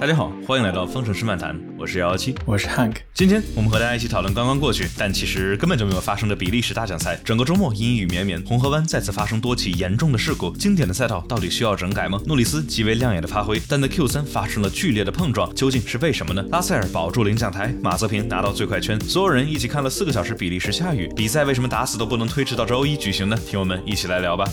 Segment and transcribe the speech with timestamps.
[0.00, 2.94] 大家好，欢迎来到方程式漫谈，我是幺幺七，我是 Hank。
[3.12, 7.20] 今天我们和大家一起讨论刚刚过去，但其实根本就没有发生的比利时大奖赛。
[7.22, 10.56] 整个周末阴雨绵绵，红河湾再次发生多起严重的事故。
[10.56, 12.18] 经典的赛道到底需要整改吗？
[12.24, 16.42] 诺里斯极为亮眼的发挥，但在 Q 三发生了剧烈的碰撞，究竟是为什么呢？
[16.50, 23.36] 拉塞尔保住领奖台，马泽平拿到最快圈，所有人一起看了四个小时比利时下雨，比赛为什么打死都不能推迟到周一举行呢？
[23.46, 24.46] 听我们一起来聊吧。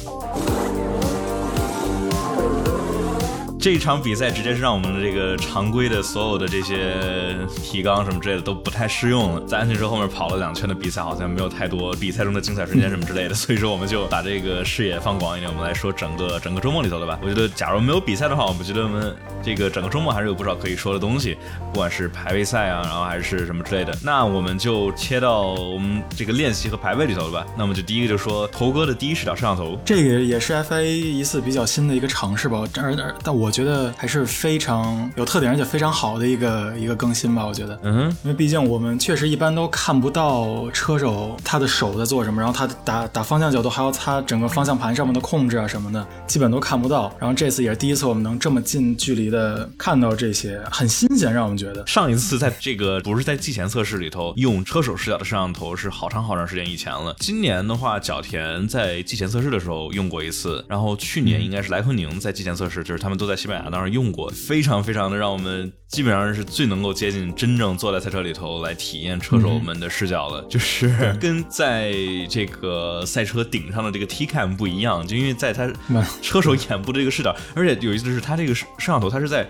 [3.68, 9.42] 这一场比赛直接是让我们的这个常规的所有的这些提纲什么之类的都不太适用了。
[9.46, 17.20] 在安全车后面跑了两圈的比赛，好像没有太多比赛中的精彩瞬间什么之类的，所以说我们就把这个视野放广一点，我们来说整个整个周末里头的吧。
[17.22, 21.38] 我觉得，假如没有比赛的话，我们觉得我们这个整个周末还是有不少可以说的东西，
[21.74, 23.94] 不管是排位赛啊，然后还是什么之类的。
[24.02, 27.46] 那我们就切到我们这个练习和排位里头了吧。
[27.58, 32.64] 那我们就第一个就说头哥的第一视角摄像头，这个也是 FIA 一次比较新的一个尝试吧。
[32.78, 33.52] 而而但我。
[33.58, 37.44] 觉得还是非常有特点，而且非常好的一个一个更新吧。
[37.44, 47.12] 我觉得，嗯，因为毕竟我们确实一般都看不到车手他的手在做什么，然后他打打方向角度，还有他整个方向盘上面的控制啊什么的，基本都看不到。
[47.18, 51.88] 然后这次也是第一次我们能这么近距离的看到这些，很新鲜，让我们觉得。
[51.88, 57.16] 上一次在这个不是在季前测试里头用车手视角的摄像头是好长好长时间以前了。
[57.18, 63.36] 今年的话，角田在季前测试的时候用过一次，然后去年应该是莱昆宁在季前测试，就是他们都在。
[63.48, 71.94] 西班牙当时用过，非常非常的让我们基本上是最能够接近真正坐在赛车里头来体验车手们的视角了，就是跟在
[72.30, 75.72] 这个赛车顶上的这个 T cam 不一样，就因为在他
[76.22, 79.48] 车手眼部这个视角，而且有意思的是，他这个摄像头它是在。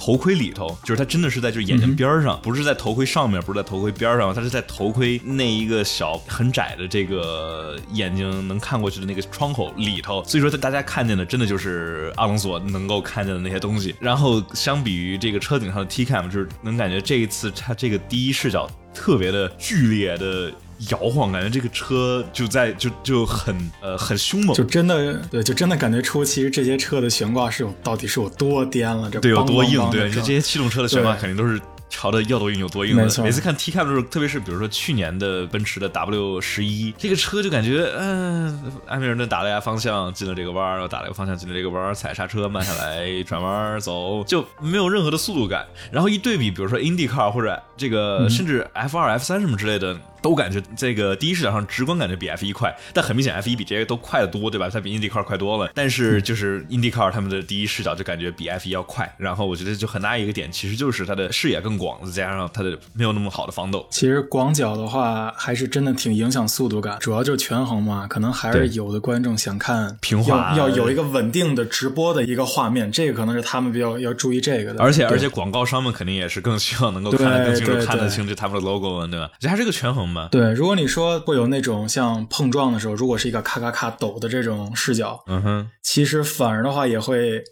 [0.00, 10.24] 头盔里头，就是它真的是在就是眼睛边上，不是在头盔上面，不是在头盔边上，它是在头盔那一个小很窄的这个眼睛能看过去的那个窗口里头。
[10.24, 13.94] 所以说，大家看见的真的就是阿隆索能够看见的那些东西。
[14.00, 20.50] 然后，相比于这个车顶上的 T cam，就是能感觉这一次它这个第一视角特别的剧烈的。
[20.88, 31.60] 摇晃，感觉这个车就在就就很呃很凶猛，就真的对，就真的感觉出其实这些车的悬挂是有到底是有多颠了，这对有多硬，对，这些气动车的悬挂肯定都是。
[31.92, 45.66] 朝的要多硬有多硬的，每次看 T Cam 的时候，特别是比如说去年的奔驰的 W 十一，这个车就感觉，嗯，艾米尔顿打了一下方向进了这个弯儿，又打了一个方向进了这个弯儿，踩刹车慢下来转弯走，就没有任何的速度感。
[45.90, 54.70] 然后一对比，比如说 IndyCar 或者这个甚至 F 二 F 三什么之类的，都感觉这个第一视角上直观感觉比 F 一快，但很明显 F 一比这些都快得多，对吧？
[54.72, 55.70] 它比 IndyCar 快多了。
[55.74, 59.12] 但是就是 IndyCar 他们的第一视角就感觉比 F 一要快。
[59.18, 62.62] 然后我觉得就很大一个点，其实就是它的视野更广，再加上它。
[62.62, 63.86] 的没有那么好的防抖。
[63.90, 68.06] 其实广角的话，还是真的挺影响速度感，主要就是权衡嘛。
[68.06, 74.82] 可能还是有的观众想看平滑，要有一个稳定的直播的一个画面，这个可能是他们比较要注意这个的。
[74.82, 79.30] 而且而且广告商们肯定也是更希望能够看得更清楚，看得清楚他们的 logo 对吧？
[79.38, 80.28] 这还是个权衡嘛。
[80.30, 87.42] 对，如果你说会有那种像碰撞的时候，如果是一个咔咔咔抖的这种视角，嗯哼，其实反而的话也会。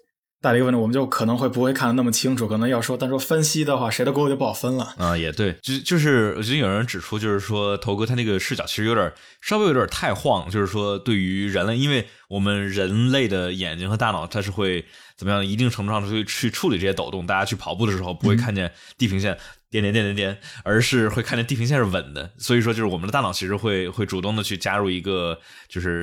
[0.40, 5.16] 带来一个问题，我们就可能会不会看的那么清楚，可能要说，但说分析的话，谁的锅就不好分了啊。
[5.16, 14.84] 也对，就就是我觉得有人指出，就是说头哥他那个视角其实有点稍微有点太晃，就是说对于人类，因为我们人类的眼睛和大脑，它是会
[15.18, 15.44] 怎么样？
[15.44, 17.26] 一定程度上去去处理这些抖动。
[17.26, 19.36] 大家去跑步的时候不会看见地平线。
[19.70, 26.02] 点点点点点，而是会看见地平线是稳的，所以说就是我们的大脑其实会会主动的去加入一个就是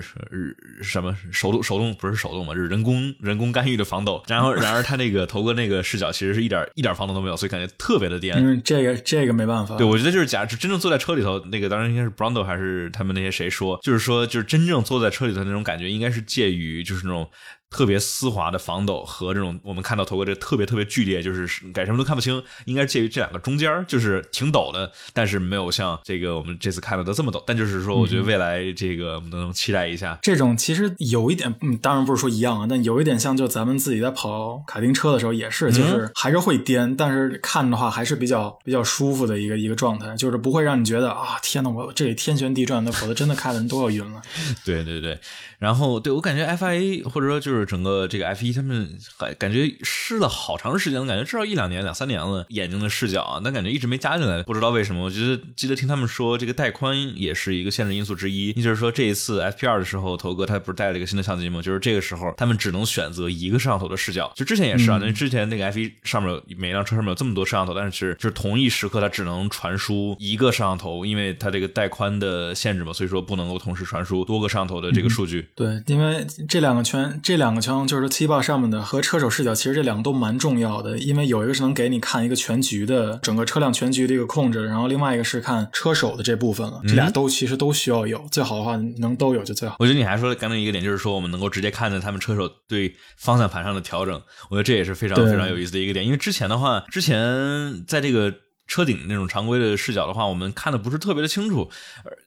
[0.84, 4.22] 什么手动手动不是手动嘛，就是人工人工干预的防抖。
[4.28, 8.36] 然后然而他那个头哥那个视角其实是一点一点防抖都没有，所以感觉特别的颠。
[8.38, 9.76] 嗯，这个这个没办法。
[9.78, 17.28] 对，我觉得就是假真正坐在车里头，那个当然应该是 Brando 还是他们那些谁说，就是说就是真正坐在车里头那种感觉，应该是介于就是那种。
[17.70, 27.44] 特别丝滑的防抖和这种我们看到头哥这特别特别剧烈，就是改什么都看不清，应该介于这两个中间，就是挺抖的，但是没有像这个我们这次看到的这么抖。
[27.46, 30.18] 但就是说，我觉得未来这个我们都能期待一下。
[30.22, 44.22] 这种其实有一点，嗯，当然不是说一样啊，但有一点像，就咱们自己在跑卡丁车的时候也是，就是还是会颠，但是看的话还是比较比较舒服的一个一个状态，就是不会让你觉得啊，天呐，我这里天旋地转的，否则真的看的人都要晕了。
[44.64, 45.20] 对 对对，
[45.60, 47.66] 然后对我感觉 FIA 或者说就是。
[47.66, 48.88] 整个这个 F 一，他们
[49.18, 52.46] 感感觉试了好长时间了，感觉至少一两年、两三年了。
[52.50, 55.04] 眼睛的视角啊，但感觉一直没加进来，不知道为什么。
[55.04, 58.50] 我觉得记得听他们说，这个带宽也是一个限制因素之一。
[58.50, 61.60] 也就是说，这一次 FP 二的时候，头哥他不是带了一个新的相机吗？
[61.62, 64.32] 就是这个时候他们只能选择一个摄像头的视角。
[64.36, 75.44] 就之前也是啊，那之前那个 F 一上面每辆车上面有这么多摄像头，但是就是同一时刻它只能传输一个摄像头，因为它这个带宽的限制嘛，所以说不能够同时传输多个摄像头的这个数据。
[75.56, 86.82] 对，因为这两个圈，这两个圈就是说 T 八上面的和车手视角，其实这两个都蛮重要的，因为有一个是能给你看一个全局的整个车辆全局的一个控制，然后另外一个是看车手的这部分了。
[86.86, 89.78] 这俩都其实都需要有，最好的话能都有就最好。
[89.80, 94.14] 我觉得你还说的刚才一个点，就是说我们能够直接看到他们车手对方向盘上的调整，
[94.50, 96.06] 我觉得这也是非常非常有意思的一个点。
[96.06, 98.34] 因为之前的话，之前在这个
[98.68, 101.70] 车顶那种常规的视角的话，我们看的不是特别的清楚，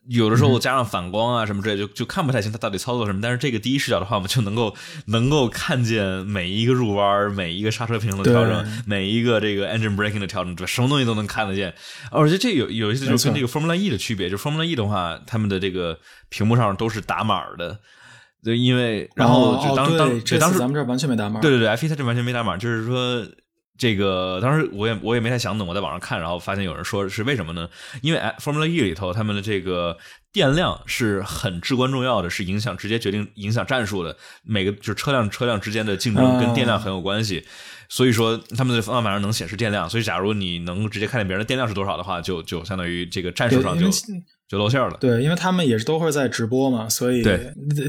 [0.06, 3.20] 有的时候加上反光啊什么之类，就就看不太清它到底操作什么。
[3.20, 4.74] 但是这个第一视角的话，我们就能够
[5.06, 11.74] 能够看见每一个入弯、每一个刹车平衡的调整、每一个这个 engine braking 的调整，对，什么东西都能看得见。
[12.10, 15.98] 而且这有有一些就是跟这个 Formula E 的区别，就 Formula E 的话，他们的这个
[16.28, 17.78] 屏幕上都是打码的。
[18.44, 21.40] 对，因为然后就当当这当时咱们这完全没打码。
[21.40, 23.26] 对对对，F 一它这完全没打码，就是说
[23.78, 27.68] 这个当时我也我也没太想懂，我在网上看，然后发现有人说是为什么呢？
[28.02, 29.96] 因为 Formula E 里头他们的这个
[30.32, 34.16] 电量是很至关重要的，是影响直接决定影响战术的。
[34.42, 37.46] 每个就是车辆车辆之间的竞争跟电量很有关系，
[37.88, 39.88] 所以说他们的方向盘上能显示电量。
[39.88, 43.88] 所以假如你能直接看见别人的电量是多少的话，就就相当于这个战术上就。
[44.48, 47.22] 就露馅了，对，因为他们也是都会在直播嘛，所以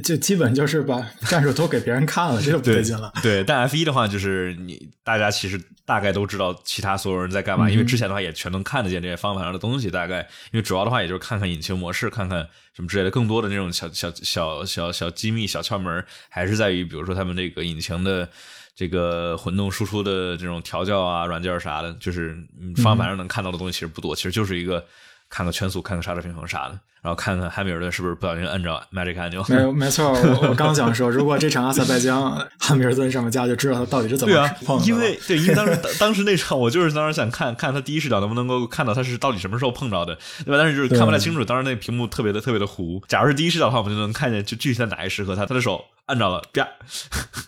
[0.03, 3.09] 就基本就是把 战术都给别人看了，这就不对劲了。
[3.23, 10.19] 对，但 F 一的话，就是你大家其实大概都知道其他所有人在干嘛，因为之前的话也全能看得见这些方向盘上的东西，大概
[10.51, 12.45] 因为主要的话也就是看看引擎模式，看看
[12.75, 18.27] 什么之类的，更多的那种小小小小小机密、小窍门，还是在于比如说他们这个引擎的
[18.75, 22.35] 这个混动输出的这种调教啊、软件啥的，就是
[22.75, 24.85] 方向盘上能看到的东西其实不多，其实就是一个。
[25.29, 29.45] 看个圈速，看个刹车平衡啥的，然后看看汉密尔顿是不是不小心摁着 magic 按钮。
[29.47, 34.85] 没有，没错，我我刚想说，如果这场阿塞拜疆汉密尔顿上面加，就知道他到底是怎么碰的。
[34.85, 40.57] 因为对，因为当时当时那场，我就是当时想看看他第一视角能不能够看到他是到底什么时候碰着的，对吧？
[40.57, 43.01] 但是就是看不太清楚，当时那屏幕特别的特别的糊。
[43.07, 46.67] 假如是第一视角的话，我们就能看见就具体在哪一时刻，他他的手按着了，啪，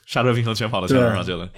[0.06, 1.50] 刹车平衡全跑到圈上去了。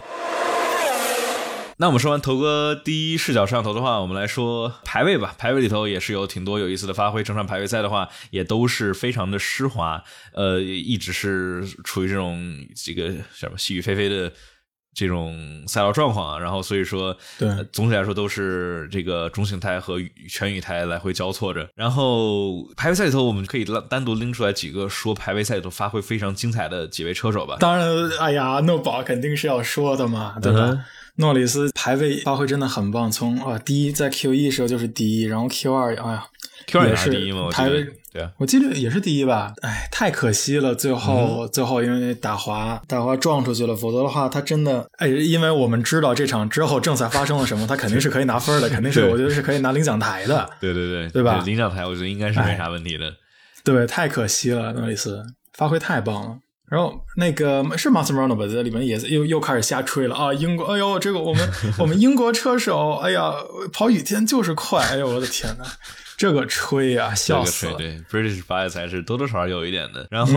[1.78, 5.34] 那我们说完头哥第一视角摄像头的话，我们来说排位吧。
[5.38, 7.24] 排位里头也是有挺多有意思的发挥。
[7.24, 10.04] 整场排位赛的话，也都是非常的湿滑，
[10.34, 14.32] 呃，一直是处于这种这个什么细雨霏霏的
[14.94, 16.40] 这种赛道状况啊。
[16.40, 19.98] 然后所以说，对，总体来说都是这个中性胎和
[20.30, 21.68] 全雨胎来回交错着。
[21.76, 27.58] 然后排位赛里头，我们可以单独拎出来几个说排位赛里头发挥非常精彩的几位车手吧。
[27.60, 30.86] 当然，哎呀，诺宝肯定是要说的嘛，对吧？
[31.18, 36.26] 诺里斯排位发挥真的很棒，从啊第一在 Q 一时候就是第一，然后 Q 二哎呀
[36.66, 37.50] ，Q 二也是第一吗？
[37.52, 39.54] 排位对啊，我记得也是第一吧？
[39.62, 50.50] 哎，太可惜了，最后最后因为打滑打滑撞出去了，否则的话他真的哎，因为我们知道这场之后正赛发生了什么，他肯定是可以拿分的， 肯定是我觉得是可以拿领奖台的。
[50.60, 51.44] 对对对，对吧？
[51.46, 53.14] 领奖台我觉得应该是没啥问题的。
[53.64, 55.24] 对，太可惜了，诺里斯
[55.54, 56.38] 发挥太棒了。
[56.74, 60.34] 然后那个是 m a s r o n o 吧，在里面也是又又开始瞎吹了啊！
[60.34, 61.48] 英国，哎呦，这个我们
[61.78, 63.32] 我们英国车手，哎呀，
[63.72, 65.66] 跑雨天就是快，哎呦，我的天呐！
[66.24, 67.74] 这个吹呀，笑死了！
[67.74, 70.08] 对，British bias 还是多多少少有一点的。
[70.10, 70.34] 然后，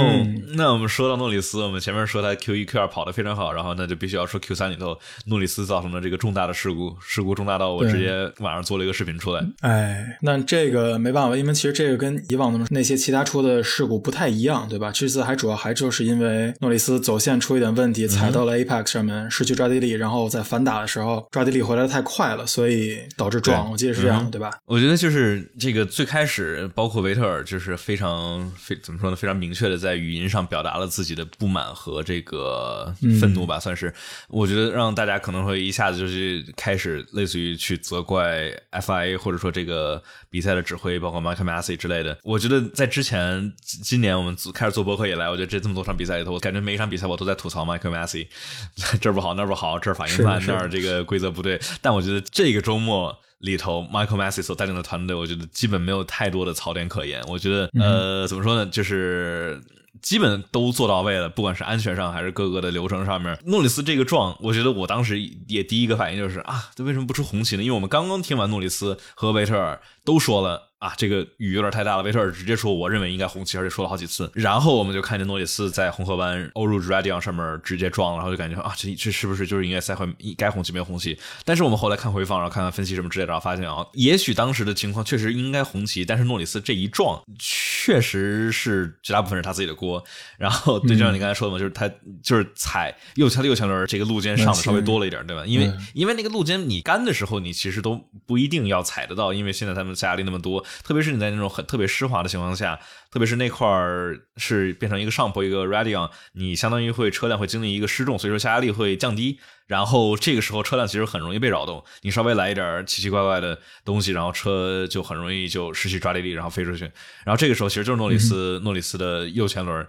[0.56, 9.46] 那我们说到诺里斯，我们前面说他 Q 一 Q 二跑得非常好，然后那就必须要说 Q 三里头诺里斯造成的这个重大的事故，事故重大到我直接晚上做了一个视频出来。
[9.60, 14.90] 哎，那这个没办法，因为其实这个跟以往的那些其他出的事故不太一样，对吧？
[14.90, 23.70] 这次还主要还就是因为诺里斯走线出一点问题，踩到了 Apex 上面，失去抓地力，然后在反打的时候抓地力回来的太快了，所以导致撞。
[23.70, 24.50] 我记得是这样，对吧？
[24.64, 26.70] 我觉得就是这个最开始。
[26.74, 29.16] 包括维特尔就是非常非怎么说呢？
[29.16, 33.92] 非常明确的在语音上表达了自己的不满和这个愤怒吧，算是。
[34.28, 42.18] 我觉得让大家可能会一下子就是开始类似于去责怪 FIA 或者说这个比赛的指挥，包括 Michael Massey 之类的。
[42.22, 48.28] 我觉得在之前今年我们开始做博客以来，我觉得这这么多场比赛里头，我感觉每一场比赛我都在吐槽 Michael Massey，
[49.00, 51.60] 这儿不好那儿不好，这儿反应慢那儿这个规则不对。
[51.80, 53.18] 但我觉得这个周末。
[53.38, 57.22] 里头，Michael Massey 所带领的团队，我觉得基本没有太多的槽点可言。
[57.28, 59.62] 我觉得，呃，怎么说呢，就是
[60.00, 63.38] 基本都做到位了，不管是安全上还是各个的流程上面。
[63.44, 67.62] 诺里斯这个撞，我觉得我当时也第一个反应就是啊，这为什么不出红旗呢？
[67.62, 70.65] 因为我们刚刚听完诺里斯和维特尔都说了。
[70.78, 72.02] 啊，这个雨有点太大了。
[72.02, 74.30] 维特尔直接说，我认为应该红旗，而且说了好几次。
[74.34, 80.06] 然后我们就看见诺里斯在红河湾欧入 Radion 上面直接撞了，然后就感觉啊，这这是不是就是应该赛会
[80.36, 81.18] 该红旗没红旗？
[81.44, 90.04] 但是我们后来看回放，然后看看分析什么之类的，然后发现啊，也许当时的情况确实应该红旗，但是诺里斯这一撞，确实是绝大部分是他自己的锅。
[90.36, 91.88] 然后对，就像你刚才说的嘛，就是他
[92.22, 95.44] 就是踩右前的右前轮这个路肩上的稍微多了一点，对吧？
[95.46, 102.78] 因为因为那个路肩你干的时候，你其实都不一定要踩得到，因为现在他们下压力那么多，特别是你在那种很特别湿滑的情况下，
[103.10, 116.84] 特别是那块儿是变成一个上坡一个 radion，你相当于会车辆会经历一个失重，所以说下压力会降低，然后这个时候车辆其实很容易被扰动，你稍微来一点奇奇怪怪的东西，然后车就很容易就失去抓地力，然后飞出去。
[117.24, 119.86] 然后这个时候其实就是诺里斯诺里斯的右前轮。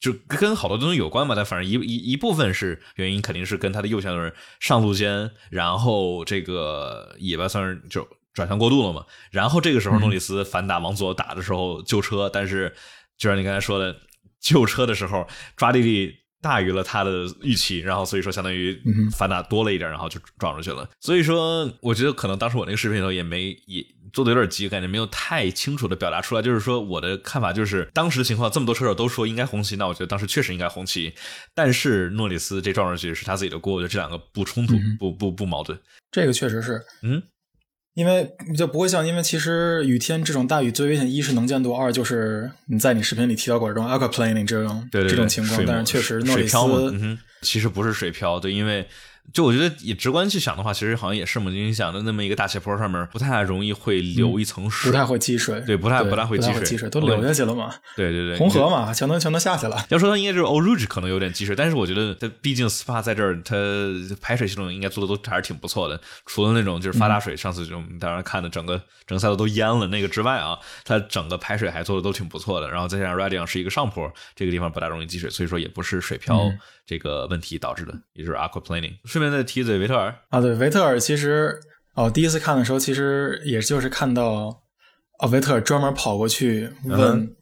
[0.00, 8.06] 就跟好多东西有关嘛，但反正一一一部分是原因，肯定是跟他的右前轮上路肩，然后这个尾巴算是就
[8.38, 9.04] 转向过度了嘛。
[9.30, 12.72] 然后这个时候诺里斯反打往左打的时候救车，但是
[13.18, 13.94] 就像你刚才说的，
[14.40, 15.26] 救车的时候
[15.56, 18.80] 抓地力大于了他的预期，然后所以说相当于
[19.10, 20.88] 反打多了一点，然后就撞出去了。
[21.00, 23.84] 所以说，我觉得可能当时我那个视频里头也没也。
[24.10, 26.40] 做的有点急，感觉没有太清楚的表达出来。
[26.40, 31.12] 就是说，我的看法就是，当时的情况，这么多车手都说应该红旗，那我觉得当时确实应该红旗。
[31.54, 35.78] 但是诺里斯这撞上去是他自己的锅，我觉得这两个不冲突，不不不矛盾。
[36.10, 37.22] 这个确实是，嗯，
[37.98, 48.86] 因为就不会像，因为其实雨天这种大雨最危险，一是能见度，二就是你在你视频里提到过这种 aquaplaning 这种这种情况，但是确实诺里斯其实不是水漂，对，因为。
[49.32, 51.50] 就我觉得以直观去想的话，其实好像也是嘛。
[51.50, 57.74] 你想的那么一个大斜坡上面，不太容易会留一层水，不太会积水，对，不太不太会积水，积水都流下去了嘛。
[57.94, 59.84] 对对对，红河嘛，全都全都下去了。
[59.90, 63.54] 要说它应该就是 o Rouge 可能有点积水，但是我觉得它毕竟 SPA 在这儿，它
[64.20, 66.00] 排水系统应该做的都还是挺不错的。
[66.24, 72.70] 除了那种就是发大水，上次就当然看的整个整个赛道都淹了那个之外啊，它整个排水还做的都挺不错的。
[72.70, 76.50] 然后再加上 Radion 是一个上坡，这个地方不大容易积水，所以说也不是水漂。
[76.86, 78.94] 这个问题导致的，也就是 aquaplaning。
[79.18, 81.58] 顺便再提嘴维特尔啊，对，维特尔其实
[81.94, 84.56] 哦，第一次看的时候，其实也就是看到
[85.18, 87.34] 哦，维特尔专门跑过去问。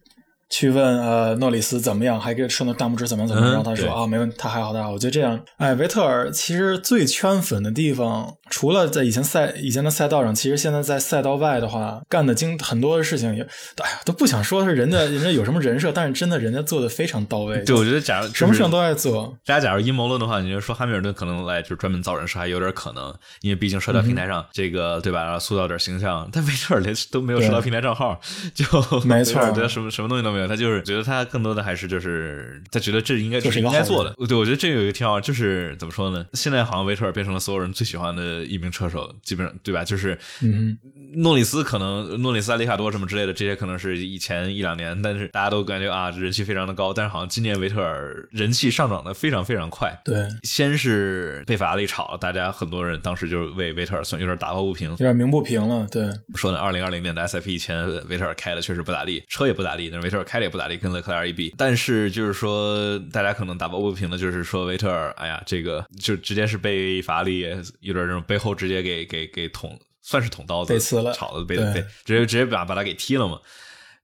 [0.49, 4.81] 去问呃诺里斯怎么样，还给说那大拇指怎么怎么样，然后他说啊没问题，他还好的。
[4.91, 17.63] 我觉得这样，哎，维特尔其实最圈粉的地方，除了在以前赛以前的赛道上，其实现在在赛道外的话，干的经很多的事情也，哎呀都不想说是人家人家有什么人设，但是真的人家做的非常到位。
[17.65, 19.37] 对，我觉得假如什么事情都爱做。
[19.45, 26.29] 大家假如阴谋论的话，你就说汉密尔顿可能来就是专门造人设，还有点可能，因为毕竟社交平台上这个对吧，塑造点形象。
[26.33, 28.21] 但维特尔连都没有社交平台账号，
[28.55, 28.65] 就
[29.01, 31.27] 没错，对，什么什么东西都没有，他就是觉得他。
[31.27, 36.25] 更多的还是就是他觉得这应该就是应该做的，对，我觉得这有一个挺好，就是怎么说呢？
[36.35, 39.85] 现在好像维特尔变成了所有人最喜欢的一名车手，基本上对吧？
[39.85, 40.79] 就是嗯
[41.15, 49.99] 诺里斯可能诺里斯、里卡多什么之类的，这些可能是以前一两年，但是大家都感觉啊人气非常的高，但是好像今年维特尔人气上涨的非常非常快。
[50.05, 55.87] 对，先是被法拉利炒，大家很多人当时就为维特尔算有点打抱不平，有点鸣不平了。
[55.91, 67.41] 对，说呢，二零二零年的 S F 以前维特尔开的确实不咋地，车也不咋地，但是维特尔开的也不咋地，跟勒克莱尔一比，但是就是说，大家可能打抱不平的，就是说维特尔，哎呀，这个就直接是被法拉利
[67.81, 73.41] 有点这种背后直接给给给捅，算是捅刀子，被刺了炒的被被直接直接把把他给踢了嘛。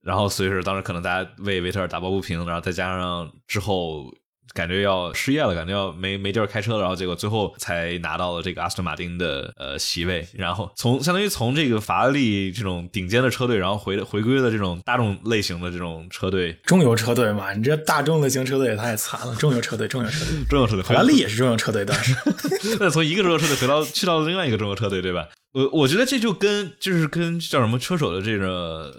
[0.00, 4.14] 然后所以说当时可能大家为维特尔打抱不平，然后再加上之后。
[4.54, 22.14] 感觉要失业了，感觉要没没地儿开车了，然后结果最后才拿到了这个阿斯顿马丁的呃席位，然后从相当于从这个法拉利这种顶尖的车队，然后回回归了这种大众类型的这种车队，中游车队嘛，你这大众类型车队也太惨了，中游车队，中游车队， 中游车队，法拉利也是中游车队，当时
[22.78, 25.28] 那从一个中游车队回到去到了另外一个中游车队，对吧？
[25.52, 28.92] 我我觉得这就跟就是跟叫什么车手的这个。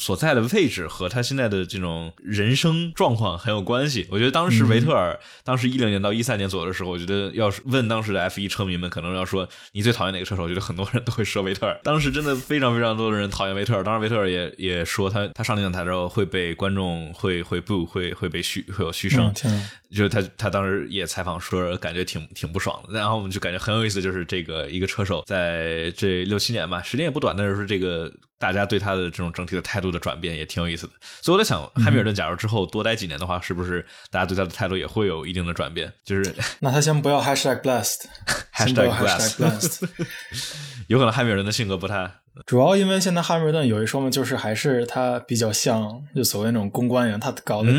[0.00, 4.06] 所在的位置和他现在的这种人生状况很有关系。
[4.10, 11.78] 我觉得当时维特尔，当时一零年到一三年左右的时候，我觉得要是问当时的 F 一车迷们，可能要说你最讨厌哪个车手，我觉得很多人都会说维特尔。
[11.84, 13.84] 当时真的非常非常多的人讨厌维特尔。
[13.84, 19.30] 当时维特尔也也说他他上领奖台之后会被观众会会不会会被嘘会有嘘声。
[19.92, 22.98] 就是他他当时也采访说感觉挺挺不爽的。
[22.98, 28.10] 然后我们就感觉很有意思，就是这个一个车手在这六七年吧，时间也不短，但是说这个。
[28.40, 35.92] 大家对他的这种整体的态度的转变也挺有意思的，所以我在想，汉密尔顿假如之后多待几年的话，是不是大家对他的态度也会有一定的转变？
[36.02, 38.90] 就是那他先不要 hashtag blessed，hashtag
[39.36, 39.86] blessed，
[40.88, 42.10] 有可能汉密尔顿的性格不太
[42.46, 47.70] 主要因为现在汉密尔顿有一说嘛，就是还是他比较像就所谓那种公关员，他搞的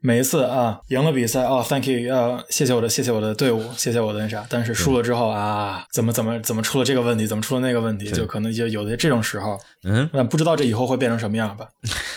[0.00, 11.68] 每一次啊赢了比赛哦，thank you 啊，谢谢我的谢谢我的队伍，谢谢我的那啥，但是输了之后啊，怎么怎么怎么出了这个问题，怎么出了那个问题，就可能就有的这种时候，嗯，那不知道这以后会变成什么样吧？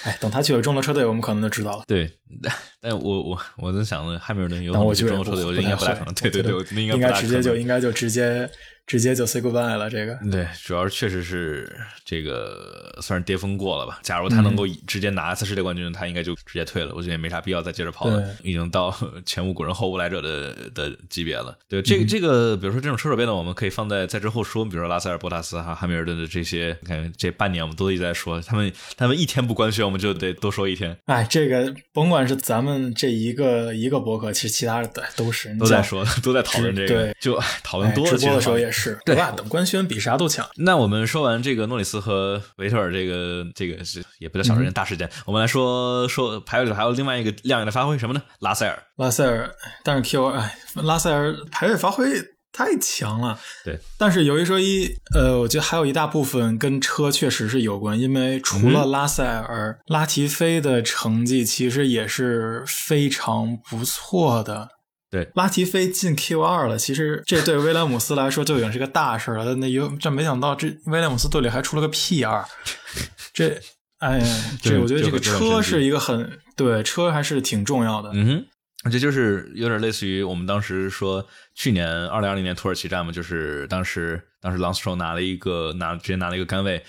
[0.04, 1.84] 哎，等他去了中国车队，我们可能就知道了。
[1.88, 2.12] 对，
[2.82, 6.14] 但我我我在想呢，汉密尔顿有我去中国车队，我就应该不大可能。
[6.16, 6.52] 对对对，
[6.82, 8.50] 应该应该直接就应该就直接。
[8.86, 13.98] 直接就 say goodbye 了，这个对，主要确实是这个算是巅峰过了吧。
[14.04, 16.94] 假如他能够直接拿一次世界冠军，他应该就直接退了。
[16.94, 18.94] 我觉得也没啥必要再接着跑了，已经到
[19.26, 21.58] 前无古人后无来者的的级别了。
[21.70, 24.66] 对，这个这个，比如说这种车手变动，我们可以放在在之后说。
[24.66, 30.98] 比如说拉塞尔、博塔斯哈、汉密尔顿的这些，你看这半年我们都一直在说他们，他们一天不官宣，我们就得多说一天。
[31.06, 38.18] 哎，这个甭管是咱们这一个一个博客，其实其他的都是都在说，都在讨论这个，对，就讨论多了。
[38.18, 39.32] 直播的时候也是，对吧？
[39.32, 39.48] 等。
[39.54, 40.50] 官宣比啥都强。
[40.56, 45.08] 那我们说完这个诺里斯和维特尔，这个这个是也不叫小事件，大事件。
[45.28, 48.24] 我们来说说排位里还有另外一个亮眼的发挥，什么呢？
[48.40, 48.82] 拉塞尔。
[48.96, 52.06] 拉塞尔，但是 Q 哎，拉塞尔排位发挥
[52.54, 53.38] 太强了。
[53.66, 64.70] 对，但是有一说一，呃，我觉得还有一大部分跟车确实是有关，因为除了拉塞尔，拉提菲的成绩其实也是非常不错的。
[65.10, 69.54] 对，拉提菲进 Q 二了，其实这对威廉姆斯来说就已经是个大事了。
[69.56, 72.44] 那有这没想到，这威廉姆斯队里还出了个 P 二，
[73.32, 73.60] 这，
[74.00, 74.26] 哎呀，
[74.62, 78.10] 这我觉得这个车是一个很对车还是挺重要的。
[78.14, 78.46] 嗯哼，
[78.84, 81.26] 而且就是有点类似于我们当时说
[81.56, 86.84] 去年二零二零年土耳其站嘛，就是当时当时朗斯特拿了一个拿直接拿了一个杆位，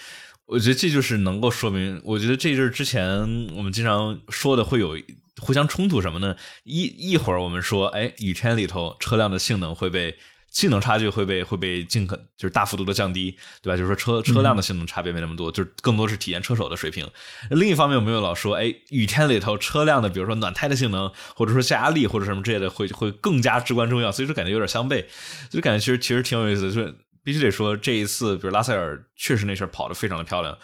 [0.46, 3.20] 我觉得这就是能够说明，我觉得这就是之前
[3.56, 4.98] 我们经常说的会有。
[5.40, 6.36] 互相冲突什么呢？
[6.62, 10.16] 一一会儿我们说，哎，雨天里头车辆的性能会被
[10.54, 13.76] 性能差距会被会被尽可就是大幅度的降低，对吧？
[13.76, 17.06] 就是说车车辆的性能差别没那么多，就是更多是体验车手的水平。
[17.50, 24.12] 另一方面，我们又老说，哎，雨天里头车辆的，比如说暖胎的性能，或者说下压力或者什么之类的，会会更加至关重要。
[24.12, 25.04] 所以说感觉有点相悖，
[25.50, 26.72] 就感觉其实其实挺有意思的。
[26.72, 26.94] 就是
[27.24, 30.56] 必须得说，这一次，比如拉塞尔确实那圈跑得非常的漂亮。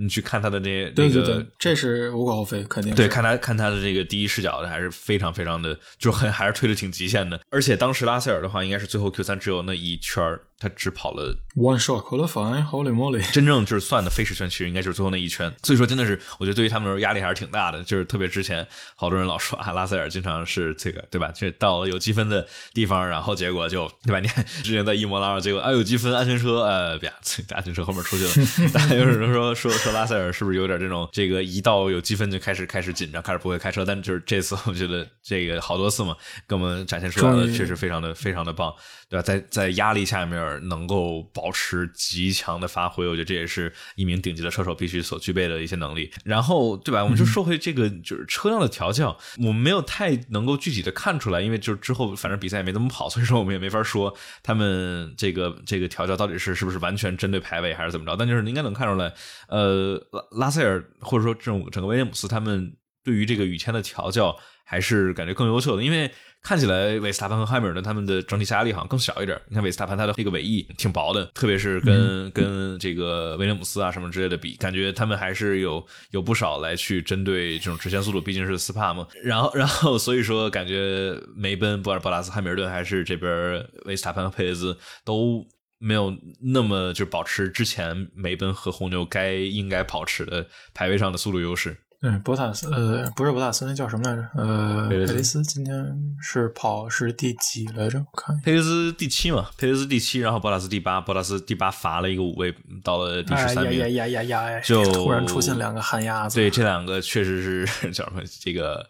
[0.00, 3.08] 你去看他的那对对对，这是无可厚非，肯定对。
[3.08, 7.40] 看他看他的这个第一视角的，还是非常非常的，就很还是推的挺极限的。
[7.50, 13.32] 而且当时拉塞尔的话，应该是最后 Q 三只有那一圈他只跑了 one shot qualify，Holy moly！
[13.32, 15.52] 真正就是算的飞驰圈，其实应该就是最后那一圈。
[15.62, 17.82] 所以说，真的是我觉得对于他们来说压力还是挺大的。
[17.84, 21.32] 就是特别之前好多人老说啊，拉塞尔经常是这个对吧？
[21.34, 24.20] 这到了有积分的地方，然后结果就对吧？
[24.20, 27.08] 你看之前在伊莫拉，结果啊有积分，安全车呃，别
[27.54, 28.30] 安全车后面出去了。
[28.74, 33.84] 大家有人说说说拉塞尔是不是有点这种这个一到有积分就开始开始紧张，开始不会开车？
[33.84, 36.16] 但就是这次我觉得这个好多次嘛，
[36.48, 38.74] 给我们展现出来的确实非常的非常的棒，
[39.08, 39.22] 对吧？
[39.22, 40.38] 在在压力下面。
[40.68, 46.10] 能够保持极强的发挥，我觉得这也是一名顶级的车手必须所具备的一些能力。
[46.24, 47.02] 然后，对吧？
[47.02, 58.16] 我们就说回这个，就是车辆的调教，我们没有太能够具体的看出来，因为就是之后反正比赛也没怎么跑，所以说我们也没法说他们这个这个调教到底是是不是完全针对排位还是怎么着。
[58.16, 59.12] 但就是应该能看出来，
[59.48, 66.10] 呃，拉拉塞尔或者说这种整个威廉姆斯他们对于这个雨天的调教还是感觉更优秀的，因为。
[66.48, 69.38] 看起来维斯塔潘和汉密尔顿他们的整体下压力好像更小一点。
[69.48, 79.06] 你看维斯塔潘他的那个尾翼挺薄的，特别是跟跟这个威廉姆斯啊什么之类的比，感觉他们还是有有不少来去针对这种直线速度，毕竟是斯帕嘛。
[79.22, 85.46] 然后 然后所以说感觉梅奔不管是博拉斯、汉密尔顿还是这边维斯塔潘和佩雷兹都
[85.78, 91.76] 没有那么就保持之前梅奔和红牛该应该保持的排位上的速度优势。
[92.00, 94.22] 嗯，博塔斯，呃，不是博塔斯，那叫什么来着？
[94.36, 95.74] 呃，佩雷斯今天
[96.22, 97.98] 是跑是第几来着？
[97.98, 103.80] 我看佩雷斯第七嘛，佩雷斯第七，然后博塔斯第八，博塔斯第八罚了一个五位，到了第十三名。
[103.80, 104.60] 呀呀呀呀呀！
[104.60, 106.36] 就突然出现两个旱鸭子。
[106.36, 108.22] 对，这两个确实是 叫什么？
[108.40, 108.88] 这个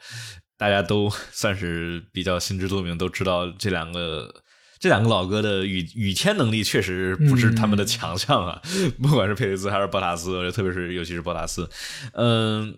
[0.58, 4.34] 大家都 算是比较心知肚明，都知道这两个
[4.78, 8.60] 这两个老哥的雨雨天能力确实不是他们的强项啊。
[9.02, 11.66] 不管是佩雷斯还是博塔斯，特别是尤其是博塔斯，
[12.12, 12.76] 嗯。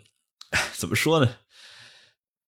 [0.73, 1.37] 怎么说呢？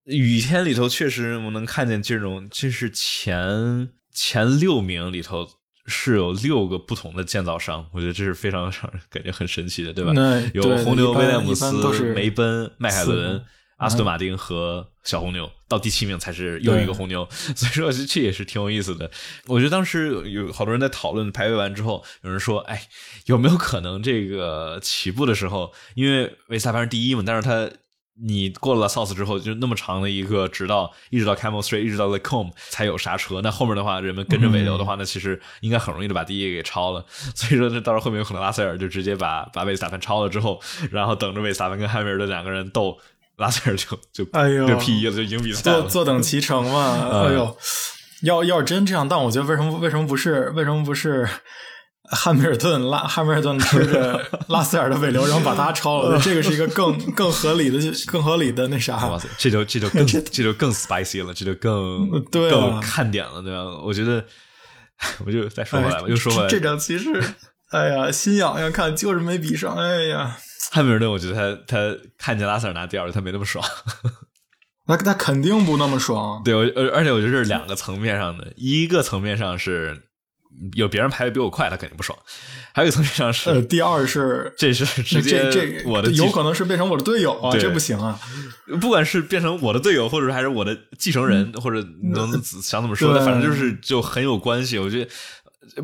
[0.05, 5.47] 雨天里头确实我能看见这种，这是前前六名里头
[5.85, 10.11] 是有六个不同的建造商，我觉得这是非常 让人感觉很神奇的，对吧？
[10.53, 11.71] 有红牛、威廉姆斯、
[12.13, 13.45] 梅奔、迈凯伦、
[13.77, 19.09] 阿斯顿马丁和小红牛，到第七名才是又一个红牛， 所以说这也是挺有意思的。
[19.45, 22.87] 我觉得当时有好多人在讨论排位完之后，有人说：“哎，
[23.27, 27.71] 有没有可能这个起步的时候，因为维斯塔潘是第一嘛，但是他。”
[28.21, 33.41] 你过了 South 之后，就那么长的一个，直到一直到 Camel Street，一直到 Lacombe 才有刹车。
[33.41, 37.03] 那后面的话，人们跟着尾流的话，那其实应该很容易的把第一个给超了。
[37.33, 42.95] 所以说，这到时候后面有可能拉塞尔就直接把把维斯塔潘超了之后，然后等着维斯塔潘跟汉密尔顿两个人斗，
[43.37, 45.81] 拉塞尔就就哎呦就 P 一了，就赢比赛了。
[45.81, 47.09] 坐坐等其成嘛。
[47.11, 47.57] 哎呦，
[48.21, 51.27] 要要是真这样，但我觉得为什么为什么不是为什么不是
[52.11, 56.19] 汉密尔顿拉汉密尔顿吃着 拉塞尔的尾流，然后把他超了？
[56.21, 59.17] 这个是一个更更合理的更合理的那啥哇。
[59.17, 63.63] 塞，这就这就更 这就更 spicy 了，这就更对啊更看点了，对吧？
[63.83, 64.23] 我觉得，
[65.25, 67.23] 我就再说回来吧，又说回来，哎这场其实，
[67.71, 70.37] 哎呀，心痒痒，看就是没比上，哎呀，
[70.71, 73.63] 汉密尔顿，我觉得他他看见拉塞尔拿第二，他没那么爽。
[74.85, 76.41] 那他肯定不那么爽。
[76.43, 80.09] 对，我而而且我觉得这是两个层面上的，一个层面上是
[80.73, 82.17] 有别人排的比我快，他肯定不爽；
[82.73, 88.19] 还有一个层面上是，呃，第二是这是直接这这我的有可能是变成我的队友啊，这不行啊。
[88.81, 94.77] 不管是变成我的队友，或者是还是我的继承人，或者能想怎么说反正就是就很有关系。
[94.77, 95.11] 我觉得。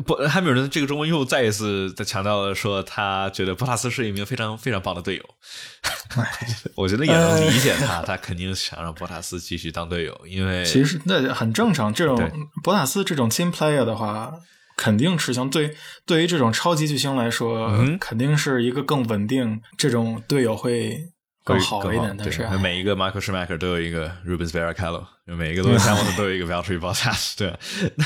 [0.06, 5.24] 不，汉密尔顿这个周末又再一次的强调了说，他觉得博塔斯是一名非常非常棒的队友。
[6.76, 11.92] 我觉得也能理解他，他肯定想让博塔斯继续当队友，因为其实那很正常。
[11.92, 12.30] 这种对
[12.62, 14.32] 博塔斯这种 team player 的话，
[14.80, 15.50] 肯定吃香。
[15.50, 21.10] 对，对于这种超级巨星来说，嗯肯定是一个更稳定，这种队友会
[21.44, 22.14] 更好一点。
[22.16, 25.04] 但对是，哎每一个 Michael Schumacher 都有一个 Rubens Barrichello，
[25.36, 27.34] 每一个 Lewis Hamilton 都有一个 Valtteri Bottas。
[27.38, 27.54] 对，
[27.96, 28.04] 那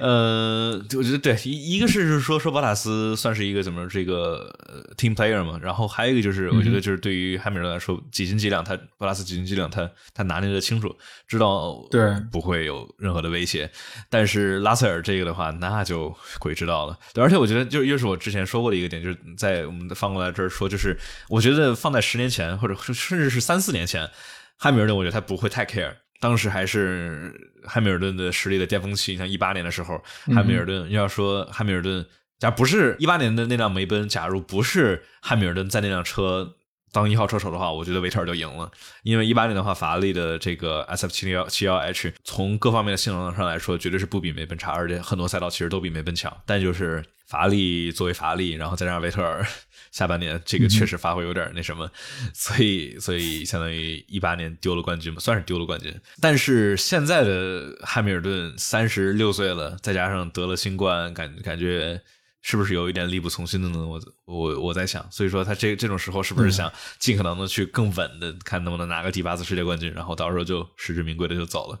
[0.00, 10.94] 呃，我觉得对一一个是是说说博塔斯算是一个怎么这个呃 team player 嘛，然后还有一个就是我觉得就是对于汉密尔顿来说，几斤几两，他博塔斯几斤几两，他他拿捏的清楚，
[11.26, 13.70] 知道对不会有任何的威胁。
[14.08, 16.98] 但是拉塞尔这个的话，那就鬼知道了。
[17.12, 20.98] 对，而且我觉得就又是我之前说过的一个点，就是在我们放过来这儿说，就是
[21.28, 24.08] 我觉得放在十年前或者甚至是三四年前，
[24.56, 25.94] 汉密尔顿我觉得他不会太 care。
[26.22, 30.00] 当时还是汉密尔顿的实力的巅峰期，像一八年的时候，
[30.32, 32.06] 汉密尔顿要说汉密尔顿，
[32.38, 36.54] 假如不是一八年的那辆梅奔，假如不是汉密尔顿在那辆车
[36.92, 38.70] 当一号车手的话，我觉得维特尔就赢了。
[39.02, 46.32] 因为一八年的话，法拉利的这个 SF 七零幺七幺 H 从各方面的性能上来说，绝对是不比梅奔差，而且很多赛道其实都比梅奔强。
[46.46, 49.44] 但就是法拉利作为法拉利，然后再加上维特尔
[49.92, 51.88] 下半年这个确实发挥有点那什么，
[52.34, 55.94] 所以所以相当于一八年丢了冠军嘛，算是丢了冠军。
[56.20, 62.02] 但是现在的汉密尔顿三十六岁了，再加上得了新冠，感感觉。
[62.44, 63.86] 是不是有一点力不从心的呢？
[63.86, 71.78] 我我我在想，所以说他这这种时候是不是想尽可能的去更稳的，看能不能拿个第八次世界冠军，然后到时候就实至名归的就走了。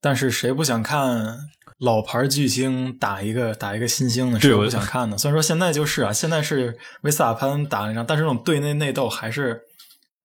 [0.00, 5.18] 但是谁不想看老牌巨星打一个打一个新星的是我想看的？
[5.18, 9.60] 虽然说现在就是啊，现在是维斯塔潘打那张，但是这种队内内斗还是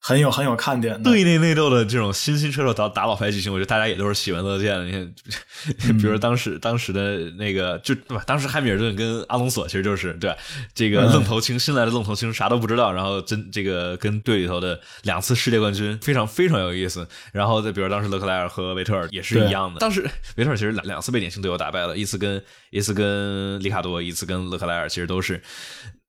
[0.03, 1.11] 很有很有看点的。
[1.11, 4.85] 队内内斗的这种新兴车手打打老牌巨星，我觉得大家也都是喜闻乐见的。
[4.85, 8.23] 你看，比如当时、当时的那个，就对吧？
[8.25, 10.35] 当时汉密尔顿跟阿隆索其实就是对吧？
[10.73, 17.07] 这个愣头青，新来的愣头青啥都不知道，然后真这个跟队里头的两次世界冠军非常非常有意思。
[17.31, 25.39] 然后再比如当时勒克莱尔和维特尔也是一样的，当时维特尔其实两两次被年轻队友打败了，一次跟一次跟里卡多，一次跟勒克莱尔，其实都是。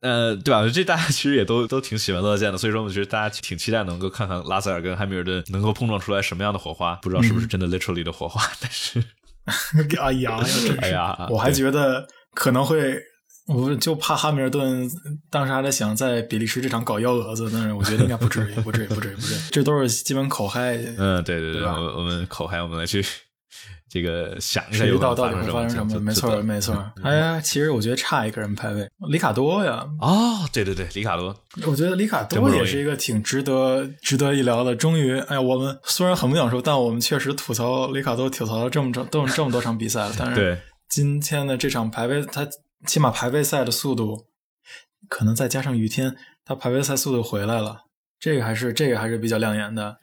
[0.02, 0.68] 呃，对吧？
[0.68, 9.02] 这大家其实也都都挺喜闻乐见的，所以说我觉得大家挺期待能够看看拉塞尔跟汉密尔顿能够碰撞出来什么样的火花，不知道是不是真的 literally 的火花， 但是，
[10.00, 10.38] 哎呀，
[10.80, 13.00] 哎呀，我还觉得可能会，
[13.46, 14.90] 我就怕汉密尔顿
[15.30, 20.76] 当时还在想在比利时这场搞幺蛾子，但是我觉得应该不至于，不至于，不至于，不至于，这都是基本口嗨。
[20.98, 23.04] 嗯，对对对吧我我们口嗨，我们来去
[23.92, 26.00] 这个想一下谁有知道到底会发生什么？
[26.00, 26.92] 没错，没错。
[27.02, 29.86] 哎呀，其实我觉得差一个人排位，里卡多呀。
[30.00, 34.74] 哦，对对对，里卡多，我觉得里卡多也是一个挺值得值得一聊的。
[34.74, 40.14] 终于，哎呀，我们虽然很不想说，但我们确实吐槽里卡多吐槽了这么长都这么多场比赛了。
[40.18, 42.48] 但是， 今天的这场排位，他
[42.86, 44.24] 起码排位赛的速度，
[45.10, 47.82] 可能再加上雨天，他排位赛速度回来了，
[48.18, 49.98] 这个还是这个还是比较亮眼的。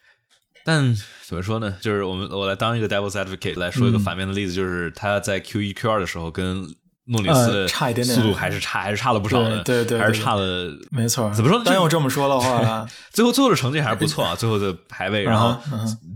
[0.63, 1.75] 但怎么说呢？
[1.81, 6.75] 就是我们我来当一个 devil's advocate 来说一个嗯反面的例子，就是他在 Q 一 Q 二的时候跟
[7.09, 10.77] 诺里斯差一点点速度还是差，还是差了不少的，对对对还是差了。
[10.91, 15.57] 没错，怎么说呢单就要这么说的话， 最后最后的成绩还是不错啊， 最后的排位，然后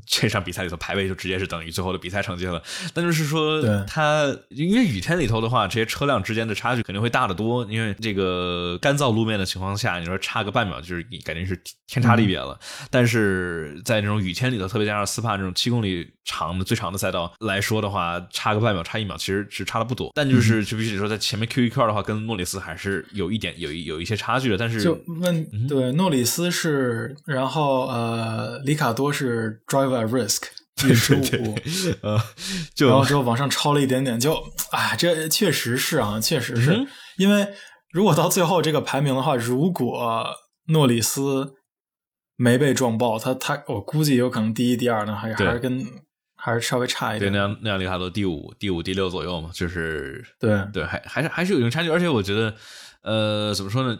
[0.06, 2.62] 这场比赛里头排位就直接是等于最后的比赛成绩了。
[2.94, 7.66] 那就是说对，它因为雨天里头的话，这些车辆之间的差距肯定会大得多。
[7.70, 12.60] 因为这个干燥路面的情况下，你说差个半秒，就是你感觉是天差地别了。
[12.92, 20.12] 但是在这种雨天里头，特别加上斯帕这种七公里长的最长的赛道来说的话，差个半秒、差一秒，其实是差的不多。
[20.16, 24.58] 但就是就必须得说，在前面 Q 一 Q 二的话，跟诺里斯还是有一点有一有一些差距的。
[24.58, 30.44] 但是就问对诺里斯是，然后呃，里卡多是 Drive at Risk
[30.76, 31.56] 第十五，
[32.02, 32.18] 呃，
[32.74, 34.34] 就然后之后往上超了一点点，就
[34.72, 37.50] 哎，这确实是啊，确实是因为
[37.92, 40.26] 如果到最后这个排名的话，如果
[40.68, 41.56] 诺里斯
[42.38, 45.86] 没被撞爆，他他我估计有可能第一、第二呢，还是还是跟。
[46.46, 51.90] 还是稍微差一点，对，那样那样，里卡多第五、第五、第六左右嘛，就是对对，还还是还是有一定差距。
[51.90, 52.54] 而且我觉得，
[53.02, 53.98] 呃，怎么说呢？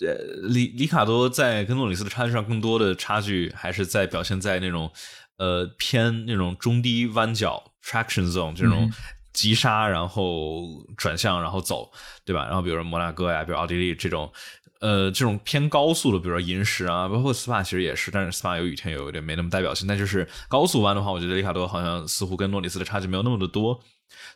[0.00, 0.12] 呃，
[0.48, 4.90] 里里卡多在跟诺里斯的差距上，更多的差距还是在表现在那种
[5.36, 8.90] 呃偏那种中低弯角 traction zone 这种
[9.32, 11.92] 急刹，然后转向，然后走，
[12.24, 12.44] 对吧？
[12.46, 14.32] 然后比如说摩纳哥呀，比如奥地利这种。
[14.80, 19.88] 呃，这种偏高速的，比如说银石啊，包括 SPA 其实也是，但是 SPA 有雨天有一点没那么代表性。
[19.88, 23.80] 但就是高速弯的话，我觉得里卡多好像似乎跟诺里斯的差距没有那么的多。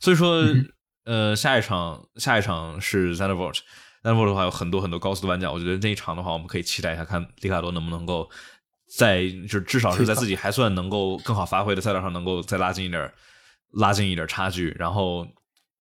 [0.00, 0.42] 所以说，
[1.04, 3.64] 呃，下一场下一场是 z a n d v o r t z
[4.04, 8.30] a n d v o r t 的话有很多很多高速的弯角，我觉得那一场的话，我们可以期待一下，看里卡多能不能够
[8.96, 13.12] 在就至少是在自己还算能够更好发挥的赛道上，能够再拉近一点，
[13.72, 14.74] 拉近一点差距。
[14.78, 15.26] 然后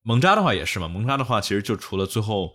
[0.02, 2.54] 蒙扎的话也是嘛，蒙扎的话其实就除了最后。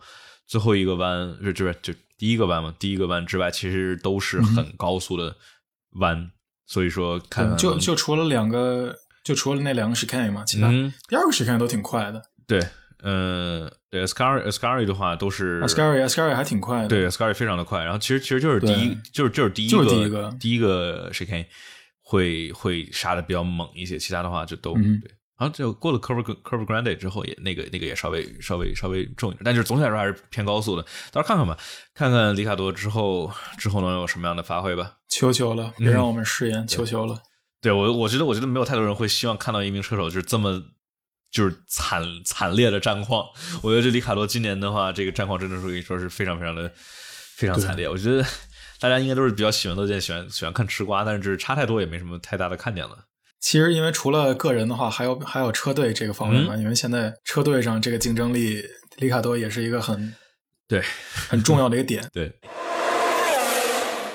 [0.53, 5.35] 最后一个弯就就是就第一个弯嘛，第一个弯之外，其实都是很高速的
[5.93, 6.31] 弯，
[6.67, 10.69] 所以说看就就除了两个，就除了那两个 chicane 嘛，其他
[11.09, 12.23] 第二个 chicane 都挺快的。
[12.47, 12.61] 对，
[13.03, 17.83] 嗯，对，Ascari Ascari 的话都是 Ascari Ascari 还挺快的，对，Ascari 非常的快。
[17.83, 21.47] 然后其实其实就是第一，就是就是第一个第一个第一个 chicane
[22.03, 25.11] 会会杀的比较猛一些，其他的话就都对。
[25.43, 30.83] 然后就过了 Curve Curve Grande 之后，也那个那个也稍微稍微稍微重一点，但就是总体来说还是偏高速的。
[31.11, 31.59] 到时候看看吧，
[31.95, 33.29] 看看里卡多之后
[33.59, 34.99] 之后能有什么样的发挥吧。
[35.09, 37.19] 求求了，别让我们失言，求求了。
[37.61, 40.63] 对我，我觉得我觉得没有太多人会希望看到一名车手就是这么
[41.33, 43.27] 就是惨惨烈的战况。
[43.63, 46.71] 我觉得这里卡多今年的话，这个战况真的是可以说是非常非常的
[47.37, 47.89] 非常惨烈。
[47.89, 48.25] 我觉得
[48.79, 52.99] 大家应该都是比较喜闻乐见，喜欢喜欢看吃瓜，但是差太多也没什么太大的看点了。
[53.43, 56.57] 其实，因为除了个人的话，还有还有车队这个方面嘛。
[56.57, 58.63] 因为现在车队上这个竞争力，
[58.99, 60.15] 里卡多也是一个很
[60.69, 60.81] 对
[61.29, 62.09] 很重要的一个点。
[62.13, 62.33] 对。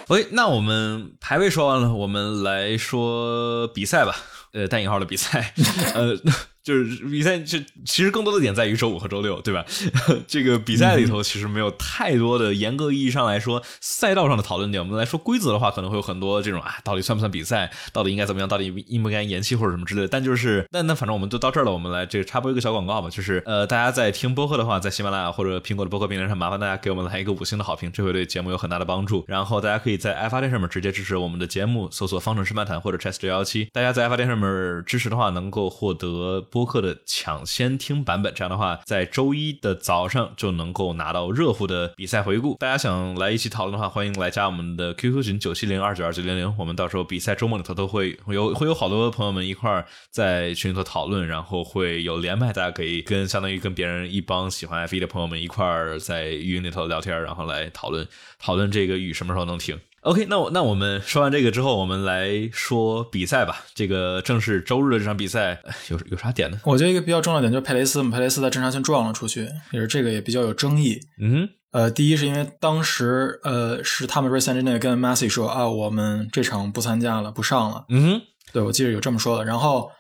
[0.08, 4.16] OK，那我们排位说完了，我们来说比赛吧。
[4.54, 5.54] 呃，带引号的比赛，
[5.94, 6.18] 呃。
[6.68, 9.64] 就是比赛，就其实更多的点在于周五和周六，对吧？
[10.28, 14.84] 这个比赛里头其实没有太多的严格意义上来说赛道上的讨论点。
[14.84, 17.72] 我们来说规则的话，可能会有很多这种啊，到底算不算比赛？
[17.94, 18.50] 到底应该怎么样？
[18.50, 20.10] 到底应不应该延期或者什么之类的？
[20.10, 21.72] 但就是，那那反正我们就到这儿了。
[21.72, 29.24] 我们来这个插播一个小广告吧，就是呃，大家在听播客的话，在喜马拉雅或者苹果的播客平台上，麻烦大家给我们来一个五星的好评，这会对节目有很大的帮助。
[29.26, 33.70] 然后大家可以在爱发电上面直接支持我们的节目，搜索“方程式漫谈”或者 “chess 九幺七”。
[33.72, 36.44] 大家在爱发电上面支持的话，能够获得。
[36.58, 42.56] 播客的抢先听版本，这样的话，在周一的早上就能够拿到热乎的比赛回顾。
[42.56, 46.52] 大家想来一起讨论的话，欢迎来加我们的 QQ 群九七零二九二九零零。
[46.58, 58.08] 我们到时候比赛周末里头都会有会有好多朋友们一块儿在群里头讨论，然后会有连麦，大家可以跟相当于跟别人一帮喜欢 F 一的朋友们一块儿在语音里头聊天，然后来讨论
[58.40, 59.80] 讨论这个雨什么时候能停。
[60.02, 63.66] OK，那我那我们说完这个之后，我们来说比赛吧。
[63.74, 66.60] 这个正是周日的这场比赛，有有啥点呢？
[66.64, 71.00] 我觉得一个比较重要点就是佩雷斯，佩雷斯在正常线撞了出去，也是这个也比较有争议。
[71.20, 77.86] 嗯，呃，第一是因为当时呃是他们 race engineer 跟 Massey 说啊，我们这场不参加了，不上了。
[77.90, 78.22] 嗯，
[78.54, 79.44] 对，我记得有这么说的。
[79.44, 79.92] 然后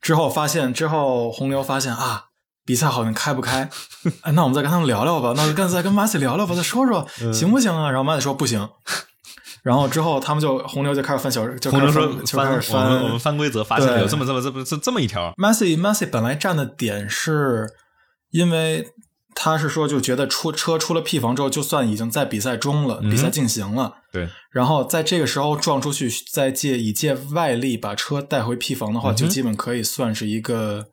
[0.00, 2.26] 之后发现之后洪流发现啊，
[2.64, 3.68] 比赛好像开不开，
[4.22, 7.90] 哎，那我们再跟他们聊聊吧，那干脆再跟 Massey 聊聊吧，再说说行不行啊？
[7.90, 8.66] 然后 Massey 说不行。
[9.66, 15.32] 然后之后，他们就红牛就开始翻小，就红牛说翻翻我们翻规则，发现有这么这么这么这这么一条。
[15.36, 17.66] Massey Massey 本来站的点是，
[18.30, 18.86] 因为
[19.34, 24.28] 他是说就觉得出车出了 P 房之后，就算已经在比赛中了，比赛进行了，对。
[24.52, 30.86] 然后在这个时候撞出去，再借以借外力把车带回 P 房的话，就基本可以算是一个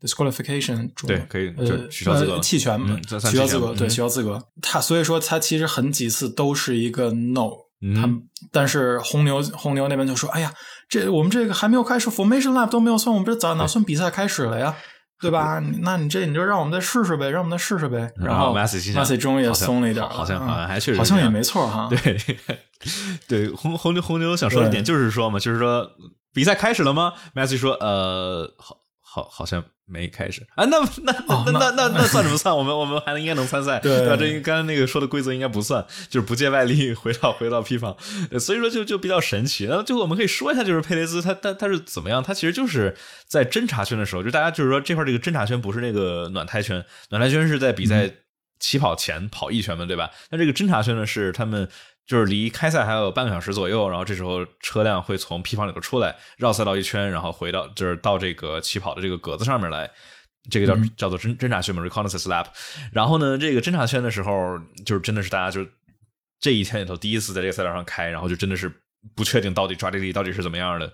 [0.00, 4.40] disqualification，对，可以就取消资格，弃权，取消资格，对，取消资格。
[4.62, 7.63] 他所以说他其实很几次都是一个 no。
[7.94, 10.52] 他们，但是红牛红牛那边就说：“哎呀，
[10.88, 14.74] 这我们这个还没有开始，formation lap 都没有算，我们这咋哪算比赛开始了呀？
[15.20, 15.58] 对吧？
[15.80, 21.88] 那你这你就让我们再试试呗，让我们再试试呗。”然后 Massey 终于也松了一点，好像好像还确实好像也没错哈。
[21.88, 22.18] 对
[23.26, 25.88] 对，红红牛红牛想说的点就是说嘛，就是说
[26.32, 32.56] 比赛开始了吗？Massey 说：“呃，好好好像没开始啊，那那那那那 那算什么算？
[32.56, 34.16] 我们我们还应该能参赛，对吧？
[34.16, 37.94] 这刚才那个说的规则应该不算，就是不借外力回到回到 P 方，
[38.40, 39.64] 所以说就就比较神奇。
[39.66, 42.22] 然后就我们可以说一下，就是佩雷斯他他他是怎么样？
[42.22, 48.10] 他其实就是在侦查圈的时候，就大家就是说这块这个侦查圈不是那个暖胎圈，暖胎圈是在比赛
[48.58, 50.10] 起跑前跑一圈嘛，对吧？
[50.30, 51.68] 那这个侦察圈呢是他们。
[52.06, 59.90] 就是离开赛还有半个小时左右，然后这时候车辆会从 P 房里头出来，绕赛道一圈，然后回到就是到这个起跑的这个格子上面来，
[60.50, 62.48] 这个叫叫做侦侦察圈嘛，reconnaissance lap。
[62.92, 65.66] 然后呢，这个侦察圈的时候，就是真的是大家就
[66.38, 68.70] 这一天里头第一次在这个赛道上开，然后就真的是
[69.16, 70.92] 不确定到底抓地力到底是怎么样的。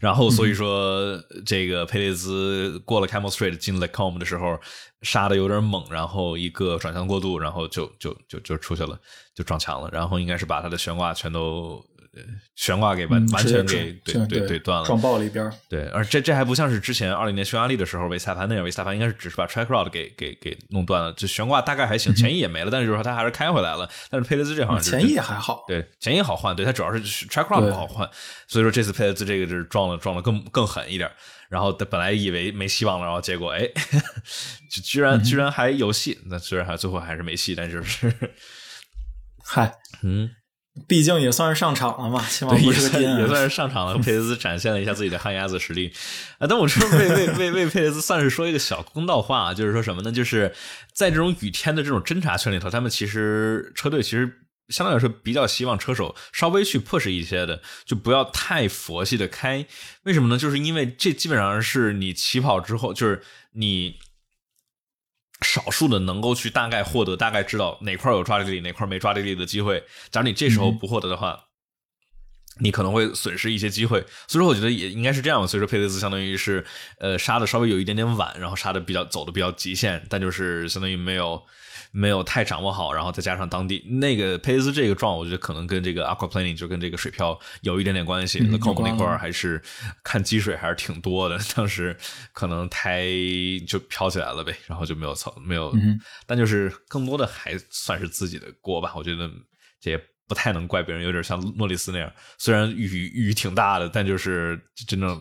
[0.00, 4.58] 然后所以说，这个佩雷兹过了 Camel Street 进 l e c o m 的时候，
[5.02, 8.98] 杀的有点猛，然后一个转向过度，然后就就就就出去了，
[9.34, 11.84] 就撞墙了，然后应该是把他的悬挂全都。
[12.56, 15.50] 悬挂给完完全给对对对断了，撞爆了一边。
[15.68, 23.88] 对，而这这还不像是之前二零年匈牙利的时候维斯塔潘那样，维斯塔潘应该是只是把 track rod 给给给弄断了，就悬挂大概还行，前翼也没了，但是就是说他还是开回来了。
[24.10, 28.08] 但是佩雷兹这好像前翼还好，对前翼好换，对他主要是 track rod 不好换，
[28.48, 31.10] 所以说这次佩雷兹这个是撞了撞了更更狠一点。
[31.48, 33.68] 然后他本来以为没希望了，然后结果哎，
[34.70, 36.18] 就居然居然还有戏。
[36.26, 38.12] 那虽然还最后还是没戏，但就是
[39.44, 40.30] 嗨，嗯。
[40.86, 43.98] 毕竟也算是上场了嘛，起码不是个也算是上场了。
[43.98, 45.92] 佩雷兹展现了一下自己的旱鸭子实力
[46.38, 46.46] 啊！
[46.46, 50.12] 但我说为为为为佩雷兹算是说一个小公道话，就是说什么呢？
[50.12, 50.54] 就是
[50.94, 54.32] 在这种雨天的这种侦查圈里头，他们其实车队其实
[54.68, 59.66] 相对来说比较希望车手稍微去 push 一些的，就不要太佛系的开。
[60.04, 60.38] 为什么呢？
[60.38, 63.20] 就是因为这基本上是你起跑之后，就是
[63.54, 63.96] 你。
[65.42, 69.82] 少数的能够去大概获得、大概知道哪块有抓地力、哪块没抓地力的机会。
[70.10, 71.38] 假如你这时候不获得的话，
[72.58, 74.04] 你可能会损失一些机会。
[74.26, 75.46] 所以说，我觉得也应该是这样。
[75.46, 76.64] 所以说，佩雷兹相当于是
[76.98, 81.42] 呃杀的稍微有一点点晚，然后杀的比较走的比较极限，但就是相当于没有。
[81.92, 88.38] 没有太掌握好，然后再加上当地那个佩雷兹这个撞，我觉得可能跟这个 aqua planning 就跟这个水漂有一点点关系。
[88.48, 89.60] 那靠我们那块儿还是
[90.04, 91.96] 看积水还是挺多的，当时
[92.32, 93.08] 可能胎
[93.66, 95.74] 就飘起来了呗，然后就没有操没有，
[96.26, 98.92] 但就是更多的还算是自己的锅吧。
[98.94, 99.28] 我觉得
[99.80, 105.20] 这也不太能怪别人，有点像诺里斯那样，虽然雨雨挺大的，但就是真正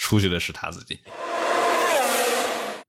[0.00, 0.98] 出去的是他自己。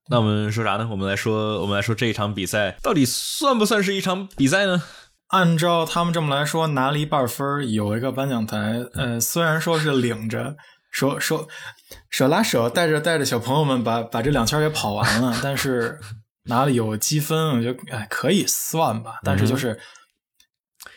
[0.10, 0.88] 那我们说啥呢？
[0.89, 4.82] 我们来说，我们来说这一场比赛到底算不算是一场比赛呢？
[5.28, 8.86] 按照他们这么来说，拿了一半分，有一个颁奖台。
[8.93, 10.56] 呃，虽然说是领着，
[10.89, 11.50] 手手
[12.10, 16.00] 手拉手带着带着小朋友们把把这两圈给跑完了，但是
[16.45, 19.19] 拿了有积分，我觉得哎可以算吧。
[19.26, 19.78] 但是就是。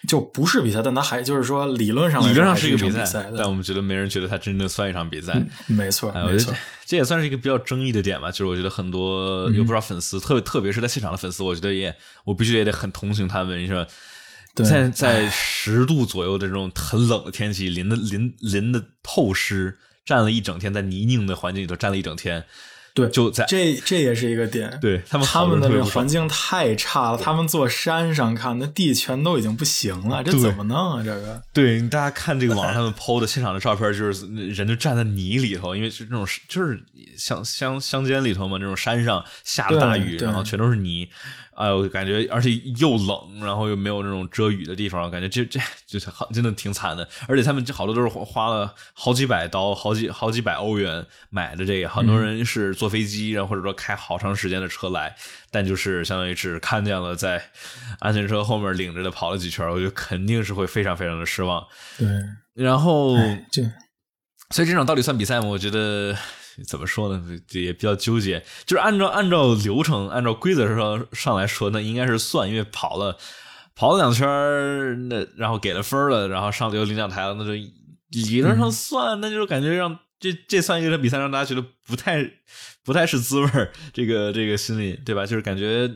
[0.09, 5.41] 就不是比赛，但它还就是说，理论上理论上是一个比赛，但我们觉得没人觉得它真正算一场比赛。
[5.69, 6.53] 没错，没错，
[6.85, 8.31] 这也算是一个比较争议的点吧。
[8.31, 13.87] 就是我觉得很多有不少粉丝，特别特别是在现场的粉丝，我觉得也我必须也得很同情他们，你说，
[14.55, 22.45] 在在十度左右的这种很冷的天气，淋的淋淋的透湿，站了一整天，在泥泞的环境里头站了一整天。
[22.95, 24.79] 对，就在这，这也是一个点。
[24.81, 27.19] 对他们，他们的这个环境太差了。
[27.19, 31.03] 他们坐山上看，那地全都已经不行了，这怎么弄啊？
[31.03, 36.83] 这个，对，大家看这个网上他们 PO 的现场的照片，就是人就站在泥里头，因为是那种就是
[37.17, 41.09] 乡乡乡间里头嘛，那种山上下了大雨，然后全都是泥。
[41.55, 47.07] 哎呦，感觉而且又冷，然后又没有那种遮雨的地方，感觉这这就是好，真的挺惨的。
[47.29, 55.15] 而且他们这好多都是花了好几百刀、好几好几百欧元买的这个，很多人是坐飞机，然后或者说开好长时间的车来，
[55.51, 57.43] 但就是相当于是看见了在
[57.99, 61.63] 安全车后面领着的跑了几圈，我觉得肯定是会非常非常的失望。
[61.99, 62.09] 对，
[62.55, 63.17] 然后
[63.51, 63.63] 这，
[64.51, 65.47] 所以这场到底算比赛吗？
[65.47, 66.17] 我觉得。
[66.67, 67.25] 怎么说呢？
[67.53, 68.45] 也比较纠结。
[68.67, 73.17] 就是按照按照流程、按照规则上上来说，那应该是算，因为跑了
[73.75, 79.21] 跑了两圈那然后给了分了，然后上了有领奖台了，那就理论上算。
[79.21, 82.31] 那就是感觉让这这算一个比赛，让大家觉得不太
[82.85, 83.49] 不太是滋味
[83.93, 85.25] 这个这个心理，对吧？
[85.25, 85.91] 就是感觉，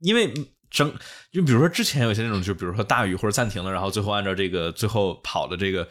[0.00, 0.32] 因为
[0.70, 0.92] 整
[1.32, 5.88] 就比如说之前有些那种，就比如说大雨或者暂停了，然后最后按照这个最后跑的这个。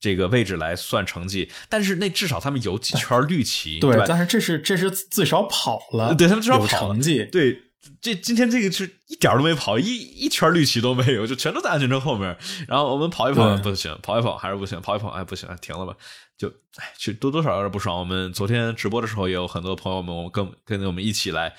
[0.00, 7.62] 这个位置来算成绩，但是那至少他们有几圈绿旗，对但是这是这是最少跑了，对他们至少跑成绩，对。
[8.02, 12.36] 这今天这个是一点都没跑，一一圈绿旗都没有，就全都在安全车后面。
[12.66, 15.94] 然后我们跑一跑不行，跑一跑还是不行，跑一跑哎不行，停了吧。
[16.36, 17.96] 就哎，其实多多少少有点不爽。
[17.96, 21.54] 我们昨天直播的时候也有很多朋友们，我们跟跟着我们一起来，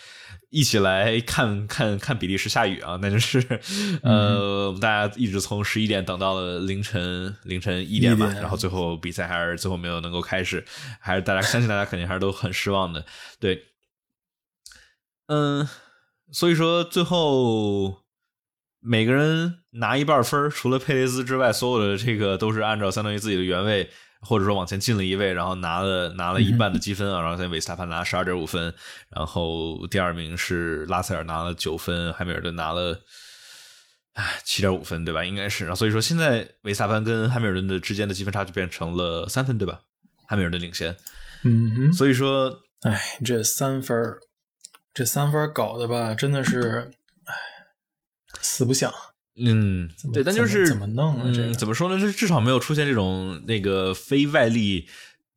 [0.57, 3.39] 一起来看 看看比利时下雨啊，那就是
[4.01, 10.65] 呃，我们大家一直从十一点等到了凌晨凌晨一点吧，然后最后比赛还是最后没有能够开始，
[10.99, 13.05] 还是大家相信大家肯定还是都很失望的，
[13.39, 13.65] 对，
[15.27, 15.67] 嗯，
[16.31, 18.01] 所以说最后
[18.87, 23.89] 每个人拿一半分儿，除了佩雷兹之外，所有的这个都是按照相当于自己的原位，
[24.21, 28.73] 或者说往前进了一位，然后拿了 拿了一半的积分啊，然后在维斯塔潘拿十二点五分，
[29.09, 32.99] 然后第二名是拉塞尔拿了九分，汉密尔顿拿了。
[34.13, 35.23] 唉，七点五分对吧？
[35.23, 39.81] 应该是，然后所以说现在维斯塔潘跟汉密尔顿的之间的积分差就变成了三分对吧？
[40.27, 40.97] 汉密尔顿领先，
[41.43, 44.17] 嗯哼，所以说唉，这三分儿，
[44.91, 46.91] 这三分儿搞的吧，真的是，
[48.47, 48.91] 哎，死不想。
[49.39, 51.99] 嗯，对，但就是怎么弄啊这怎么说呢？
[51.99, 54.87] 就是至少没有出现这种那个非外力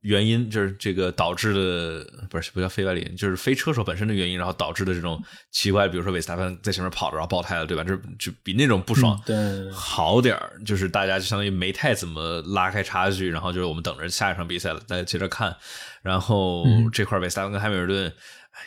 [0.01, 7.85] 原因，就是这个导致的，不是不叫非外力，就是非车手本身的原因，然后导致的这种奇怪，比如说韦斯塔潘在前面跑着然后爆胎了，对吧？
[7.85, 9.21] 这就比那种不爽。
[9.27, 15.55] 嗯对好点儿，就是大家就相当于没太怎么拉开差距，然后就是我们等着下一场比赛了，大家接着看。
[16.01, 18.61] 然后嗯这块儿韦斯塔潘跟汉密尔顿，哎，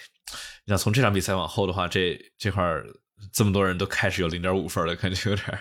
[0.66, 2.86] 你想从这场比赛往后的话，这这块儿
[3.32, 5.60] 这么多人都开始有零点五分了，感觉有点儿。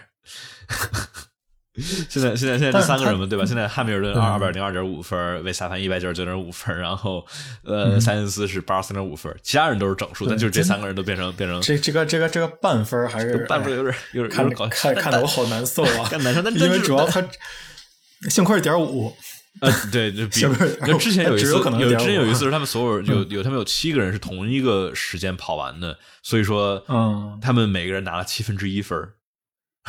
[2.11, 3.47] 现在现在现在这三个人嘛，对吧？
[3.47, 7.25] 现在汉密尔顿对二百零二点五分，维斯塔潘一百九十九点五分，然后
[7.65, 17.27] 呃，塞恩斯是八十三点五分，其他人都是整数，但就是这三个人都变成变成这这个这个这个半分还是哎半分有点有点看有点搞看看得我好难受啊， 干难受，但因为主要他
[18.29, 19.17] 幸亏是点五，
[19.61, 29.15] 呃，对，就比是不是就之前有一次有可能有之前有一次是他们所有有有他们有七个人是同一个时间跑完的，所以说嗯他们每个人拿了七分之一分儿。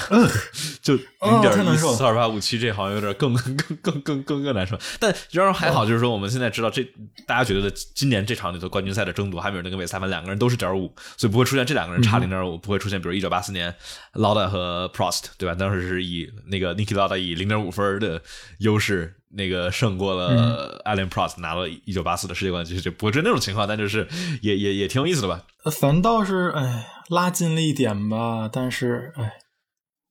[0.10, 0.28] 嗯
[0.82, 4.78] 就零哦点一四二八五七，这好像有点更更更更更更更难受。
[5.00, 6.84] 但然而还好，就是说我们现在知道这
[7.28, 13.74] 大家觉得今年这场里头冠军赛的争夺，汉密尔顿跟韦斯塔潘两个人都是点五，所以不会出现这两个人差零点五，不会出现比如一九八四年
[14.14, 15.54] 劳达和 Prost 对吧？
[15.54, 18.22] 当时是以那个 Niki Lauda 以零点五分的
[18.60, 24.08] 优势那个胜过了 Alain Prost，拿了一九八四的世界冠军，就不会是那种情况，但就是
[24.42, 25.44] 也也也挺有意思的吧？
[25.80, 29.32] 反倒是哎拉近了一点吧，但是哎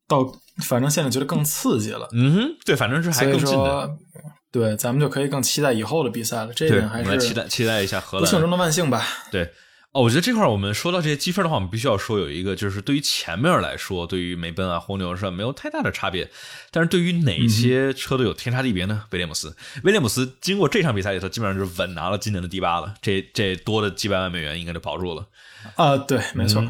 [0.09, 0.31] 到
[0.65, 3.91] 反正现在觉得更刺激了，嗯哼，对，反正是还更近的。
[4.51, 9.03] 对咱们就可以更期待以后的比赛了，这一，点还我们来期待期待一下荷兰不幸中的万幸吧。
[9.31, 9.45] 对，
[9.93, 16.31] 哦，我觉得这块儿我们说到这些积分的话，我们必须要说有一个，就是对于前面来说，对于梅奔啊、红牛是没有太大的差别，
[16.71, 19.05] 但是对于哪些车队有天差地别呢？
[19.13, 25.27] 威廉姆斯，威廉姆斯经过这场比赛里头，基本上就是稳拿了今年的第八了，这这多的几百万美元应该就保住了。
[25.77, 26.63] 啊，对，没错，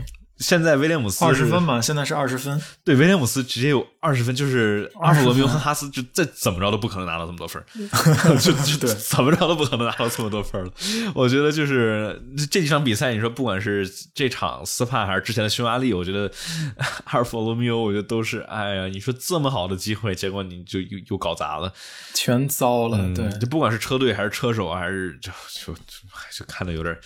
[0.43, 2.61] 现在威廉姆斯二十分嘛，现在是二十分。
[2.85, 7.65] 对，威廉姆斯直接有二十分，就是阿弗罗密欧和哈斯就再怎么着都不可能拿到这么多分儿，
[8.37, 10.73] 就就对 怎么着都不可能拿到这么多分儿了。
[11.15, 16.29] 我觉得就是这几场比赛，你说不管是这场斯帕还是之前的匈牙利，我觉得
[17.05, 21.73] 阿尔弗罗密欧，我觉得都是，哎呀，你说这么好的机会，结果你就又又搞砸了。
[22.13, 25.31] 全糟了，嗯，对，就不管是车队还是车手，还是就
[25.65, 25.81] 就就
[26.39, 26.97] 就看的有点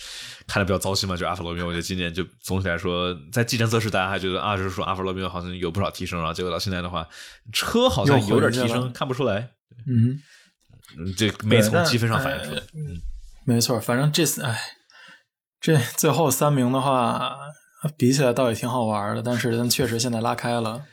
[0.47, 1.15] 看的比较糟心嘛。
[1.15, 7.07] 就阿尔弗罗密欧，我觉得今年就总体来说，在计程测试大家还觉得啊，就是说阿尔弗罗密欧好像有不少提升，然后结果到现在的话，
[7.51, 9.49] 车好像有点提升，看不出来。
[9.85, 10.19] 嗯，
[10.97, 12.61] 嗯，这没从积分上反映出来。
[12.73, 13.01] 嗯
[13.45, 14.59] 没错，反正这次哎，
[15.61, 17.37] 这最后三名的话
[17.97, 20.83] 比起来倒也挺好玩的，但是但确实现在拉开了。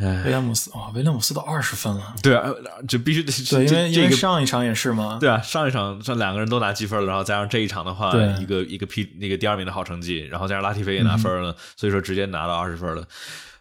[0.00, 2.48] 威哎，廉姆斯哇，威廉姆斯都二十分了，对啊，
[2.86, 4.10] 就必须得对，因为因为。
[4.12, 13.04] 上一场也是嘛，对啊，上一场这两个人都拿积分了，然后加上这一场的话，对一个一个 P 那个第二名的好成绩，然后加上拉提菲也拿分了，所以说直接拿到二十分了。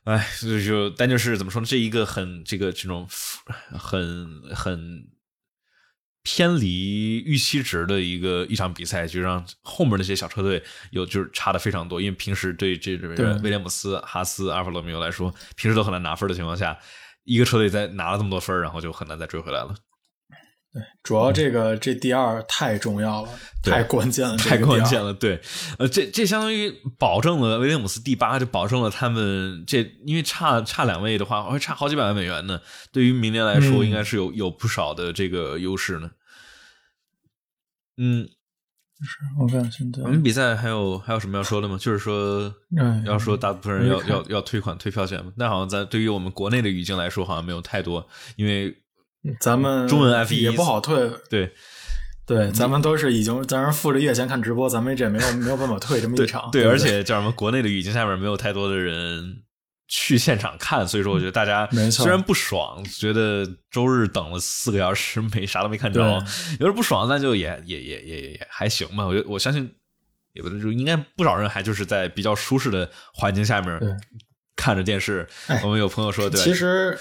[0.07, 1.67] 哎，所以就但就是怎么说呢？
[1.67, 3.05] 这一个很这个这种
[3.77, 5.05] 很很
[6.23, 11.99] 偏离预期值的一个一场比赛，就让后面那些小车队有就是差的非常多。
[11.99, 13.09] 因为平时对这种
[13.43, 16.79] 威廉姆斯、哈斯、阿尔法罗密欧来说，平时都很难拿分的情况下，
[17.25, 19.75] 一个车队在拿了这么多分，然后就很难再追回来了。
[21.03, 23.29] 主要这个这第二太重要了，
[23.63, 25.13] 太关键了，太关键了。
[25.13, 25.39] 对，
[25.79, 32.59] 呃，这这相当于保证了威廉姆斯第八，就保证了他们这，因为差差两位的话，会差好几百万美元呢。
[32.91, 36.11] 对于明年来说，嗯应该是有有不少的这个优势呢。
[37.97, 38.27] 嗯，
[39.01, 41.77] 是我看现在我，们比赛还有还有什么要说的吗？
[41.79, 45.31] 就是说，嗯，要说大部分人要要要退款退票钱吗？
[45.37, 48.75] 那好像在对于我们国内的语境来说，好像没有太多，因为
[49.39, 51.53] 咱们中文 F 一也不好退，对
[52.25, 56.49] 对，咱们都是已经在那付着月钱看直播，咱们这也没有没有办法退这么一场。
[56.51, 59.43] 对，对，而且叫什么，国内的语境下面没有太多的人
[59.87, 69.05] 去现场看，所以说我觉得大家虽然不爽，觉得周日等了四个小时没啥都没看着，对有点不爽，那就也也也也也也还行吧。
[69.07, 69.69] 我觉得我相信，
[70.33, 73.79] 也不是就应该不少人还就是在比较舒适的环境下面
[74.57, 75.25] 看着电视。
[75.47, 76.97] 哎我们有朋友说，对，其实，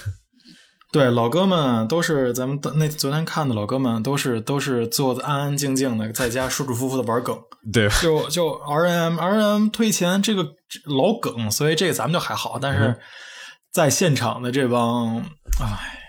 [0.97, 7.39] 对老哥们都是咱们那昨天看的老哥们都是都是坐的安安静静的，在家舒舒服服的玩梗。
[7.71, 10.43] 对就就 R M R M 退钱这个
[10.87, 12.97] 老梗，所以这个咱们就还好，但嗯是
[13.71, 15.19] 在现场的这帮，
[15.61, 16.06] 唉，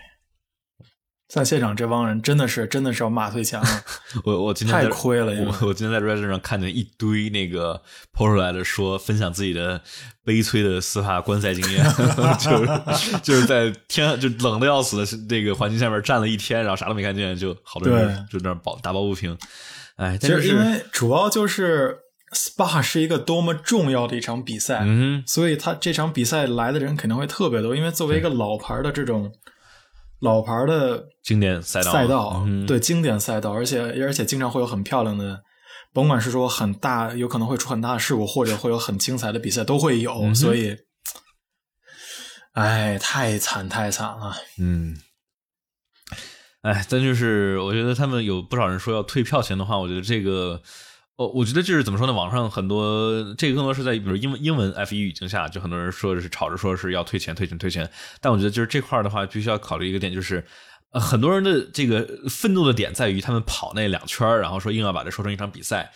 [1.27, 3.67] 在现场这帮人真的是真的是要骂退钱了，
[4.23, 7.81] 我我今天太亏了我我今天在 Reddit 上看见一堆那个
[8.13, 9.81] 抛出来的说分享自己的
[10.23, 11.83] 悲催的司法观赛经验，
[12.39, 19.37] 就是就是在天就冷的要死的那个环境下面站了一天，然后啥都没看见，就好多人就在那抱打抱不平。
[19.97, 21.97] 哎，其实因为主要就是
[22.33, 29.33] SPA 是一个多么重要的一场比赛，嗯所以他这场比赛来的人肯定会特别多，因为作为一个老牌的这种
[30.19, 35.41] 老牌的经典赛道赛道，嗯对经典赛道，而且而且经常会有很漂亮的，
[35.93, 40.13] 甭管是说很大，有可能会出很大的事故，或者会有很精彩的比赛，都会有。
[40.13, 40.75] 嗯所以，
[42.53, 44.35] 哎，太惨太惨了。
[44.59, 44.97] 嗯。
[46.63, 50.61] 哎，但就是我觉得他们有不少人说要退票钱的话，我觉得这个，
[51.17, 52.13] 哦，我觉得就是怎么说呢？
[52.13, 57.89] 网上很多这个更多是在比如英文英文 F 一语境下，就很多人说是吵着说是要退钱、退钱、退钱。
[58.21, 60.45] 但我觉得就是这块的话，必须要考虑一个点，就是
[60.91, 65.91] 呃，很多人的这个愤怒的点在于他们跑那两圈儿然后说硬要把这说成一场比赛。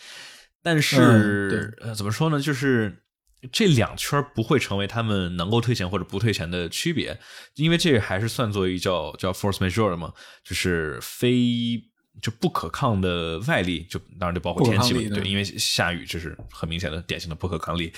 [0.63, 2.41] 但是、呃，怎么说呢？
[2.41, 3.03] 就是
[3.51, 7.19] 这两圈儿不会成为他们能够退钱或者不退钱的区别，
[7.55, 10.13] 因为这还是算作一叫叫 force majeure 嘛，
[10.43, 11.79] 就是非
[12.21, 17.93] 就不可抗的外力，就当然就包括天气了，对，因为下雨这是很明显的典型的不可抗力，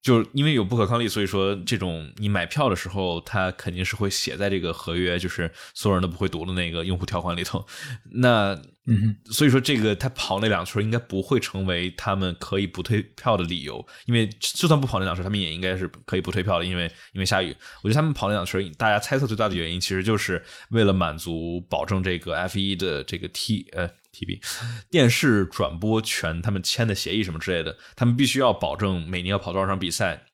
[0.00, 7.66] 就因为有不可抗力，所以说这种你买票的时候，它肯定是会写在这个合约，就是所有人都不会读的那个用户条款里头，
[8.10, 8.60] 那。
[8.84, 17.54] 嗯哼，所以说，这个他跑那两圈应该不会成为他们可以不退票的理由，因为就算不跑那两圈，他们也应该是可以不退票的，因为因为下雨。
[17.82, 24.42] 我觉得他们跑那两圈，大家猜测最大的原因，其实就是为了满足保证这个 F 一的这个 T 呃 TB
[24.90, 30.24] 电视转播权，他们签的协议什么之类的，他们必须要保证每年要跑多少场比赛，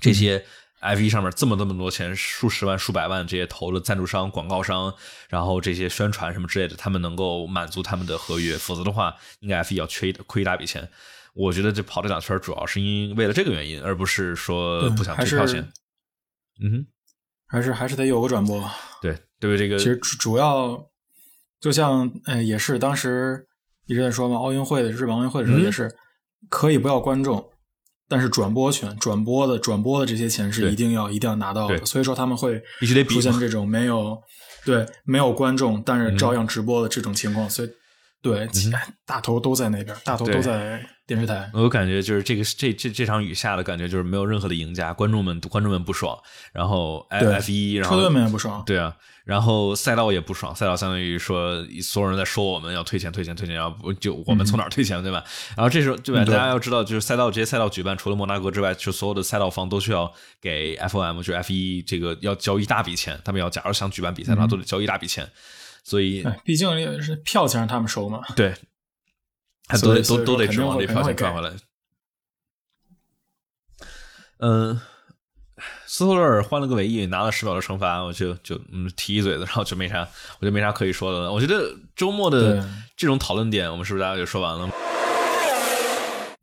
[0.00, 0.44] 这些。
[0.80, 4.94] F 一上面这么这么多钱，数十万、数百万这些投了赞助商、广告商，
[5.28, 10.88] 然后这些宣传什么之类的，他们能够满足他们的合约，否则的话，应该 F 一要缺亏一大笔钱。
[11.34, 15.66] 我觉得这跑这两圈主要是因为了这个原因，而不是说不想退票钱。
[16.62, 16.86] 嗯哼，
[17.46, 18.70] 还是还是得有个转播。
[19.02, 20.88] 对，对于这个，其实主主要
[21.60, 23.46] 就像呃，也是当时
[23.86, 25.94] 一直在说嘛，奥运会的日本奥运会的时候嗯也是、
[26.48, 27.50] 可以不要观众。
[28.08, 34.16] 但是转播权、转播的转播的这些钱是一定要一定要拿到的，所以说他们会必须得比出现这种没有
[34.64, 36.18] 对没有观众，但是嗯。
[36.18, 37.70] 照样直播的这种情况，所以
[38.22, 38.48] 对、哎
[39.04, 41.48] 大头都在那边，大头都在电视台。
[41.52, 46.18] 我感觉就是这个这这这场雨下的感觉就是没有任何的赢家，观众们观众们不爽，
[46.52, 48.96] 然后 F 对 F 一，然后车队们也不爽，对啊，
[49.26, 55.24] 然后赛道也不爽，赛道相当于说所有人在说我们要退钱、退钱、退钱，然后不就我们从哪儿退钱，对吧？
[55.56, 56.24] 然后这时候对吧？
[56.24, 65.28] 大家要知道，就是赛道这些赛道举办，除了摩纳哥之外，就所有的赛道方都需要给 FOM 就是 F 一这个要交一大笔钱，他们要假如想举办比赛的话，都得交一大笔钱，
[65.82, 68.20] 所以哎，毕竟也是票钱让他们收嘛。
[68.36, 68.54] 对，
[69.66, 71.52] 他都得都都得指望这票钱赚回来。
[74.38, 74.80] 嗯，
[75.86, 80.06] 斯托勒尔换了个尾翼，拿了十秒的惩罚，我就就嗯提一嘴子，然后就没啥，
[80.40, 81.32] 我就没啥可以说的了。
[81.32, 84.70] 我觉得周末的这种讨论点，我们是不是大家就说完了？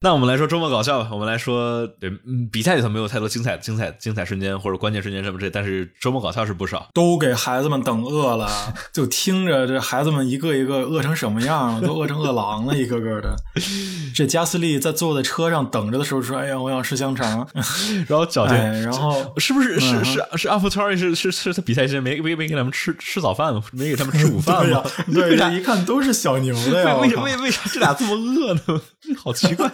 [0.04, 1.08] 那我们来说周末搞笑吧。
[1.14, 6.90] 我们来说，对，嗯，比赛里头没有太多精彩、精彩、精彩瞬间或者关键瞬间什么之类，但是周末搞笑是不少。
[6.94, 8.50] 都给孩子们等饿了，
[8.92, 13.34] 就听着这孩子们一个一个饿成什么样了，都饿成饿狼了，一个个的。
[14.14, 17.48] 这加斯利在坐在车上等着的时候说：“哎呀，我想吃香肠。
[18.06, 23.64] 然后脚哎，尖，然后是不是是嗯是是阿福托瑞是是是他比赛之前没没没给他们吃吃早饭吗？
[23.72, 26.98] 没给他们吃午饭对呀吗？，对，一看都是小牛的呀。
[26.98, 28.82] 为为为啥这俩这么饿呢？
[29.16, 29.72] 好奇怪。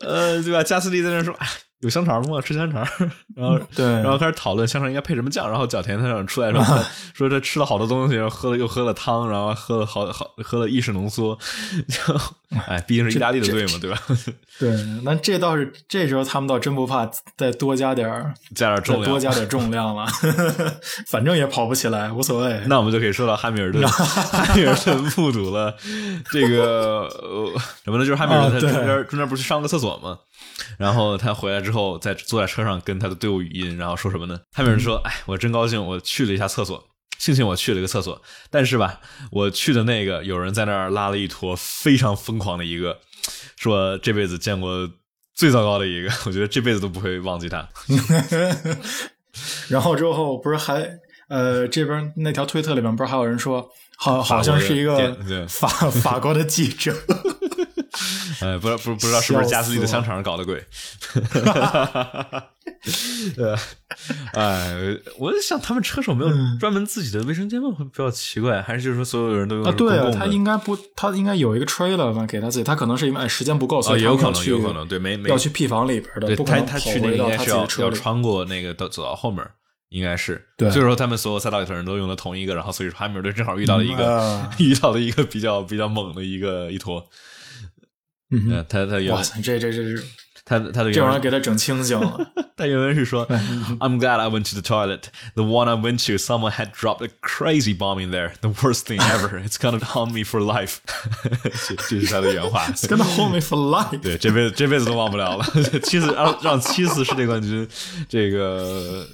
[0.00, 0.62] 呃，对吧？
[0.62, 1.36] 加斯利在那说，
[1.84, 2.40] 有香肠吗？
[2.40, 2.82] 吃香肠。
[3.36, 5.48] 然后，对，然后开始讨论香肠应该配什么酱。
[5.48, 6.64] 然后角田他长出来说，
[7.12, 11.38] 说这吃了好多东西，然后喝了又喝了汤，然后喝了好好喝了意式浓缩。
[11.86, 12.18] 就，
[12.66, 14.00] 哎，毕竟是意大利的队嘛，对吧？
[14.58, 14.70] 对，
[15.02, 18.08] 那这倒是这时候他们倒真不怕再多加点，
[18.54, 20.06] 加点重量，多加点重量了。
[21.08, 22.62] 反正也跑不起来，无所谓。
[22.66, 25.76] 那我们就可以说到汉密尔顿，汉密尔顿目睹了
[26.30, 27.06] 这个
[27.84, 28.06] 什么呢？
[28.06, 30.18] 就是汉密尔顿他中间中间不是去上个厕所吗？
[30.78, 34.38] 然后他回来之后，在坐在车上跟他的队伍语音，然后说什么呢？
[34.52, 36.82] 汉密尔顿说：“哎，我真高兴，我去了一下厕所，
[37.18, 38.22] 庆幸我去了一个厕所。
[38.50, 39.00] 但是吧，
[39.32, 42.98] 我去的那个有人在那儿拉了一坨非常疯狂的一个，
[43.56, 44.88] 说这辈子见过
[45.34, 47.68] 最糟糕的一个， 我觉得这辈子都不会忘记他。
[49.68, 50.88] 然后之后不是还
[51.28, 55.16] 呃这边那条推特里面不是还有人说，好好像是一个
[55.48, 56.94] 法法国的记者。”
[58.42, 60.64] 哎，不知道不不知道是不是加斯利的香肠搞的鬼？
[63.36, 63.56] 呃，
[64.34, 64.74] 哎，
[65.18, 67.70] 我在想，他们车手没有专门自己的卫生间吗？
[67.76, 69.64] 会比较奇怪，还是就是说所有人都用？
[69.64, 72.64] 啊，对啊，他应该不，他应该有一个 trailer 吧，给他自己。
[72.64, 76.36] 他可能是因为时间不够，所以有可能有可能对，没没要去 P 房里边的。
[76.44, 79.42] 他他去那个应该是要要穿过那个到走到后面，
[79.88, 80.44] 应该是。
[80.58, 87.06] 对，所以说他们所有赛道里头人都用的同一个，然后所以说哈密尔顿正好遇到了一个 遇到了一个比较比较猛的一个一坨。
[88.30, 90.02] 嗯，他他哇塞，这这这是
[90.44, 92.32] 他他的这玩意儿给他整清醒了。
[92.56, 93.26] 他原文是说
[93.80, 95.04] ：“I'm glad I went to the toilet.
[95.34, 98.32] The one I went to, someone had dropped a crazy bomb in there.
[98.40, 99.42] The worst thing ever.
[99.44, 100.76] It's gonna haunt me for life.”
[101.68, 102.66] 这这是他的原话。
[102.68, 104.00] It's gonna haunt me for life。
[104.00, 105.44] 对，这辈子这辈子都忘不了了。
[105.82, 107.68] 七次让让七次世界冠军，
[108.08, 109.06] 这个。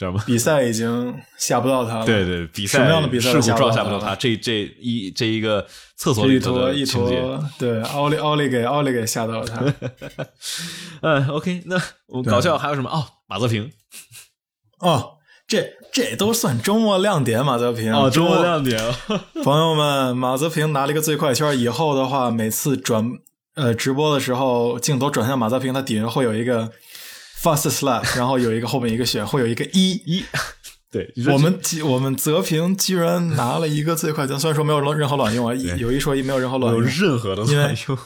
[0.00, 0.22] 知道吗？
[0.26, 2.06] 比赛已经吓不到他了。
[2.06, 4.16] 对对，比赛什么样的比赛事故撞吓不到他？
[4.16, 7.22] 这这一这一个厕所里头的情节，
[7.58, 9.62] 对奥利奥利给奥利给吓到了他。
[11.02, 12.88] 嗯，OK，那我搞笑还有什么？
[12.88, 13.70] 哦，马泽平。
[14.78, 17.44] 哦，这这都算周末亮点。
[17.44, 18.80] 马泽平哦，周末亮点。
[19.44, 21.58] 朋友们，马泽平拿了一个最快圈。
[21.58, 23.04] 以后的话，每次转
[23.54, 26.72] 呃直播的时候，镜头转向马泽平，他底下会有一个。
[27.42, 30.24] Fast slap，然后有一个后面一个选，会有一个一 一。
[30.92, 37.98] 对，我们我们泽平居然拿了一个最快，虽然说没有任何卵用啊，有一说一，没有任何卵用，任何的卵用。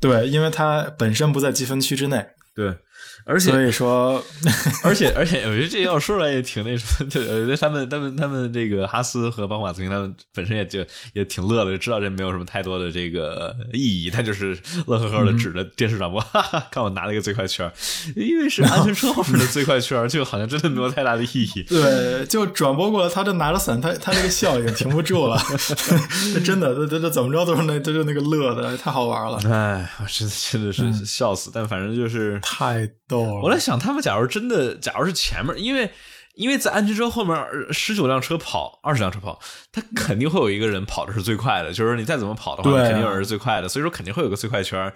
[0.00, 2.26] 对，因为它本身不在积分区之内。
[2.54, 2.78] 对。
[3.26, 4.22] 而且，所以说，
[4.84, 14.56] 而且，而且，我觉得这要说出来也挺那什么，就我觉得他们，他们，他们这个哈斯和邦马斯汀他们本身也就也挺乐的，就知道这没有什么太多的这个意义，他就是
[14.86, 17.70] 乐呵呵的指着电视转播，哈哈，看我拿了一个最快圈，
[18.14, 21.62] 因为是安全车后面的最快圈，就好像真的没有太大的意义。
[21.62, 25.40] 对，就转播过来，他就拿着伞，他他那个笑已经停不住了，
[26.44, 29.38] 真的，这这这怎么着都是那，都是那个乐的，太好玩了。
[29.50, 32.86] 哎，真的真的是笑死，但反正就是太。
[33.20, 35.90] 我在想，他们假如真的，假如是前面，因为
[36.34, 37.36] 因为在安全车后面
[37.70, 39.38] 十九辆车跑，二十辆车跑，
[39.70, 41.72] 他肯定会有一个人跑的是最快的。
[41.72, 43.68] 就是你再怎么跑的话，肯定有人是最快的。
[43.68, 44.92] 所以说肯定会有个最快圈。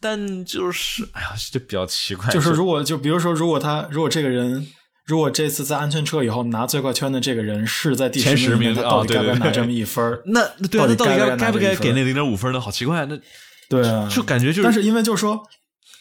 [0.00, 2.30] 但就是，哎呀，这比较奇怪。
[2.30, 4.66] 就是如果就比如说，如果他如果这个人，
[5.04, 10.18] 如果这次在安全车以后拿最快圈的这个人是在第十名，他到底该不该拿这么一分？
[10.24, 12.58] 那对啊，那到底该该不该给那零点五分呢？
[12.58, 13.04] 好奇怪。
[13.04, 13.18] 那
[13.68, 15.42] 对啊，就感觉就是，但是因为就是说，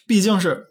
[0.08, 0.66] 毕竟是。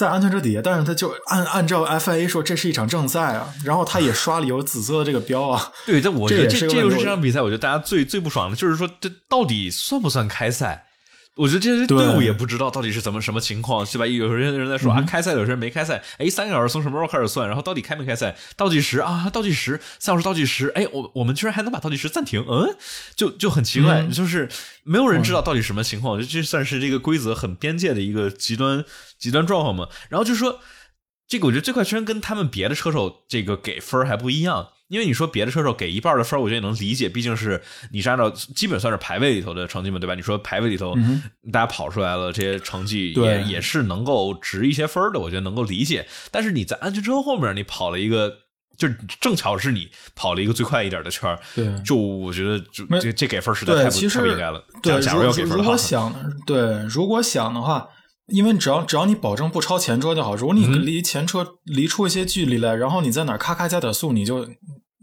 [0.00, 5.70] 在安全车底下，但是他就按按照 FIA 说，这是一场正赛啊，然后他也刷了有紫色的这个标啊。
[5.84, 10.86] 对，但我觉得这这就是这场比赛，我觉得大家最最不爽的就是说，这到底算不算开赛？
[11.36, 14.06] 我觉得这些队伍也不知道到底是怎么什么情况，是吧？
[14.06, 16.02] 有些人在说啊，开赛有些人没开赛。
[16.18, 17.46] 哎，三个小时从什么时候开始算？
[17.46, 18.36] 然后到底开没开赛？
[18.56, 20.68] 倒计时啊，倒计时，三小时倒计时。
[20.74, 22.44] 哎，我我们居然还能把倒计时暂停？
[22.46, 22.76] 嗯，
[23.14, 24.50] 就就很奇怪，就是
[24.82, 26.12] 没有人知道到底什么情况。
[26.12, 28.84] 我觉得这算是这个规则很边界的一个极端
[29.18, 29.88] 极端状况嘛。
[30.10, 30.60] 然后就说
[31.26, 34.70] 这个，我觉得这块圈跟他们别的车手这个给分还不一样。
[34.90, 37.62] 因为你说别的车手给一半的分，我觉得也能理解，毕竟是
[37.92, 40.16] 你是按照基本算是排位里头的成绩嘛，对吧？
[40.16, 40.96] 你说排位里头
[41.52, 46.04] 大家跑出来了这些成绩，也也是能够值一些分的，我觉得能够理解。
[46.32, 48.28] 但是你在安全车后面，你跑了一个，
[48.76, 48.88] 就
[49.20, 54.60] 正巧是你跑了一个最快一点的圈对，就我觉得就这这给分实在太不太不应该了。
[54.82, 56.12] 对，假如要给分如果想
[56.44, 57.88] 对，如果想的话。
[58.32, 64.46] 因为只要只要你保证不超前车就好，如果你离前车离出一些距离来，然后你在哪咔咔加点速，你就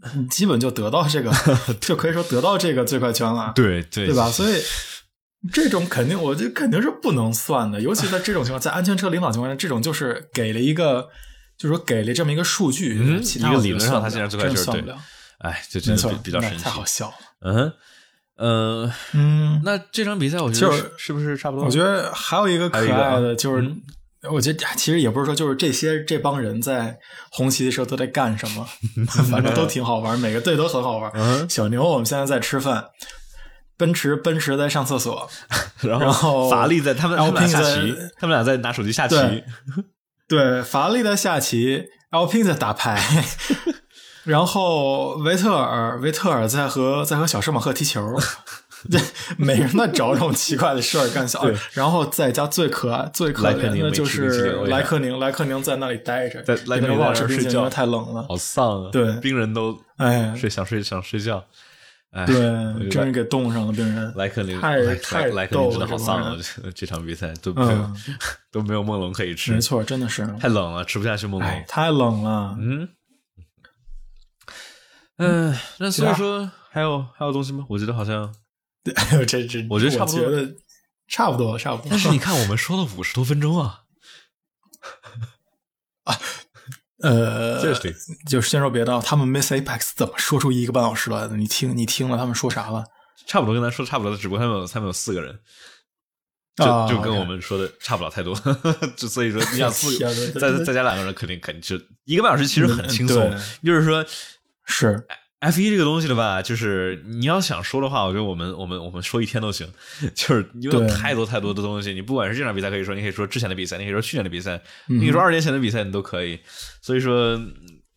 [0.30, 1.32] 基本就得到这个，
[1.80, 3.52] 就可以说得到这个最快圈了。
[3.54, 4.30] 对对，对吧？
[4.30, 4.62] 所以
[5.52, 11.08] 这种肯定，我觉得肯定是不能算的，尤其在这种情况，在安全车领导情况下，这种就是给了一个，
[11.56, 14.96] 就是说给了这么一个数据，一个理论上他现在最快圈算不了。
[15.38, 17.14] 哎，这真的比较神奇，太好笑了。
[17.40, 17.72] 嗯。
[18.36, 21.66] 呃，嗯，那这场比赛我觉得就是是不是差不多？
[21.66, 23.68] 我觉得还有一个可爱的，就是
[24.32, 26.98] 我觉得其实也不是说，就是这些这帮人在
[27.30, 28.66] 红旗的时候都在干什么，
[29.30, 31.10] 反正都挺好玩，每个队都很好玩。
[31.14, 32.86] 嗯小牛我们现在在吃饭，
[33.76, 35.30] 奔驰奔驰在上厕所，
[35.82, 39.14] 然然后法拉利在他们他们俩下在棋，他们俩在拿手机下棋。
[40.26, 43.24] 对对，法拉利在下棋，Alpine 在打牌，
[44.24, 48.18] 然后维特尔维特尔在和在和小施马赫踢球。
[48.90, 49.00] 对，
[49.36, 58.24] 每人在找这种奇怪的事儿干小对，然后在家最可爱、最可怜的就是莱克宁，莱克宁在那里待着，在莱克宁在那睡觉太冷了。
[58.28, 58.90] 好丧啊！
[58.92, 61.44] 对病人都哎， 睡想睡想睡觉。
[62.10, 64.12] 哎，对真是给冻上了病人。
[64.16, 66.30] 莱克宁太莱太莱克宁逗真的好丧啊！
[66.30, 67.94] 了这场比赛都嗯
[68.50, 72.56] 都没有梦龙可以吃没，错，真的是，太冷了，吃不下去梦龙。，哎太冷了。
[72.58, 72.88] 嗯
[75.18, 77.66] 嗯，那所以说还有还有东西吗？
[77.68, 78.32] 我觉得好像，对，
[79.26, 80.54] 这 这，我觉得差不多我觉得
[81.08, 81.86] 差不多，差不多。
[81.90, 83.82] 但是你看我们说了五十多分钟啊，
[86.04, 86.18] 啊
[87.02, 87.62] 呃，
[88.26, 91.36] 就是先说别的，他们 Miss Apex 怎么说出一个半小时来的？
[91.36, 92.84] 你听，你听了他们说啥了？
[93.26, 95.38] 差不多跟咱说差不多的，只不过他们有他们有四个人。
[96.56, 98.34] 就啊就跟我们说的差不了太多，
[98.96, 99.96] 就所以说你想四
[100.40, 103.40] 再再加两个人，肯定肯定就一个半小时，其实很轻松嗯。
[103.64, 104.04] 就是说
[104.64, 105.06] 是
[105.40, 109.68] F 一这个东西的吧，就是你要想说的话，我觉得我们我们我们说一天都行，
[110.12, 116.40] 就是因为有太多太多的东西，你不管是这场比赛可以说，你可以说之前的比赛，你可以说去年的比赛，嗯你可以说二年前的比赛，你都可以。
[116.82, 117.40] 所以说，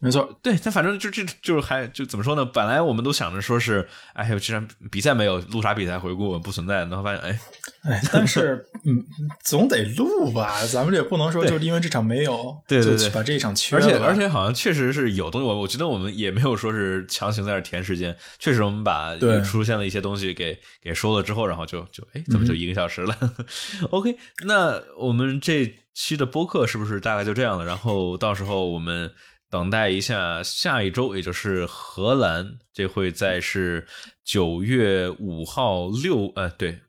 [0.04, 2.43] 没错，对，他反正就这就是还就怎么说呢？
[2.43, 7.39] 本来我们都想着说是，哎呦，这场比赛没有录啥比赛回顾不存在，然后发现哎，
[7.84, 9.06] 哎，但是嗯，
[9.43, 13.88] 总得录吧，咱们也不能说对就因为这场没有，对对对就把这一场缺了而。
[13.88, 23.16] 且而且好像确实是有东西，我我觉得我们也没有说是强行在这儿填时间，确实我们把对出现了一些东西给给说了之后，然后就就哎，怎么就一个小时了、
[23.91, 27.66] o k 那我们这期的播客是不是大概就这样了？
[27.66, 29.12] 然后到时候我们
[29.52, 33.86] 等待一下下一周，也就是荷兰，这会在是
[34.24, 36.80] 九月五号六呃对，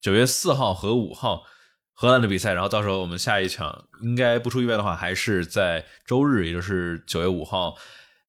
[0.00, 1.44] 九月四号和五号。
[1.98, 7.74] 荷兰的比赛，然后到时候我们下一场应该不出意外的话，还是在周日，也就是九月五号，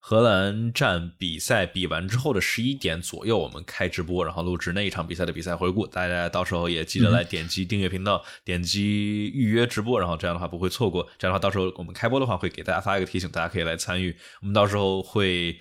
[0.09, 5.85] 荷兰站比赛比完之后的十一点左右，我们开直播，然后录制那一场比赛的比赛回顾。
[5.85, 11.05] 大家到时候也记得来点击订阅频道，点击预约直播，然后这样的话不会错过。
[11.19, 14.15] 这样的话，到时候我们开播的话会给大家发一个提醒，大家可以来参与。
[14.39, 15.59] 我们到时候会。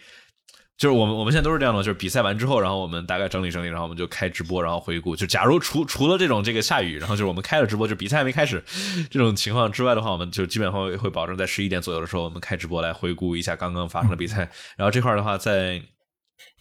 [0.78, 5.16] 就是我们我们现在都是这样的，就是比赛完之后，然后我们大概整理整理，然后我们就开直播，然后回顾。
[5.16, 8.62] 就假如除除了这种这个下雨，然后就是我们开了直播，就比赛还没开始
[9.10, 14.50] 这种情况之外的话，我们就基本上会会保证在十一点左右的时候，我们开直播来回顾一下刚刚发生的比赛。
[14.76, 15.80] 然后这块儿的话，再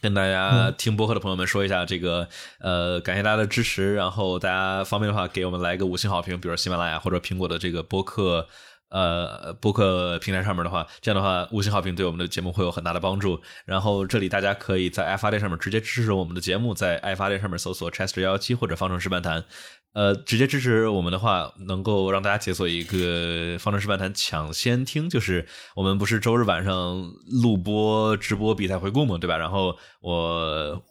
[0.00, 2.26] 跟大家听播客的朋友们说一下，这个
[2.60, 3.94] 呃，感谢大家的支持。
[3.94, 8.48] 然后大家方便的话，给我们来个五星好评，比如喜马拉雅或者苹果的这个播客。
[8.88, 13.40] 呃，播客平台上面的话，这样的话五星好评对我们的节目会有很大的帮助。
[13.64, 19.44] 然后这里大家可以在爱发电上面直接支持我们的节目，在爱发电上面搜索 Chester 幺幺七或者方程式漫谈，
[19.92, 27.10] 呃，直接支持我们的话，能够让大家解锁一个方程式漫谈抢先听，就是我们不是周日晚上
[27.42, 29.36] 录播直播比赛回顾嘛，对吧？
[29.36, 30.82] 然后我。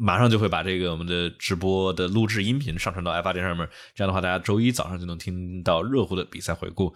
[0.00, 6.94] 马上就会把这个我们的直播的录制音频上传到爱发电上面，这样的话，大家周一早上就能听到热乎的比赛回顾。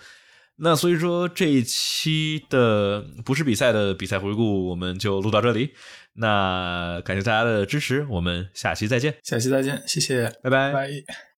[0.65, 5.71] 那所以说这一期的不是比赛的比赛回顾，我们就录到这里。
[6.15, 10.73] 那感谢大家的支持，我们下期再见，下期再见，谢谢，拜拜。
[10.73, 11.32] 拜。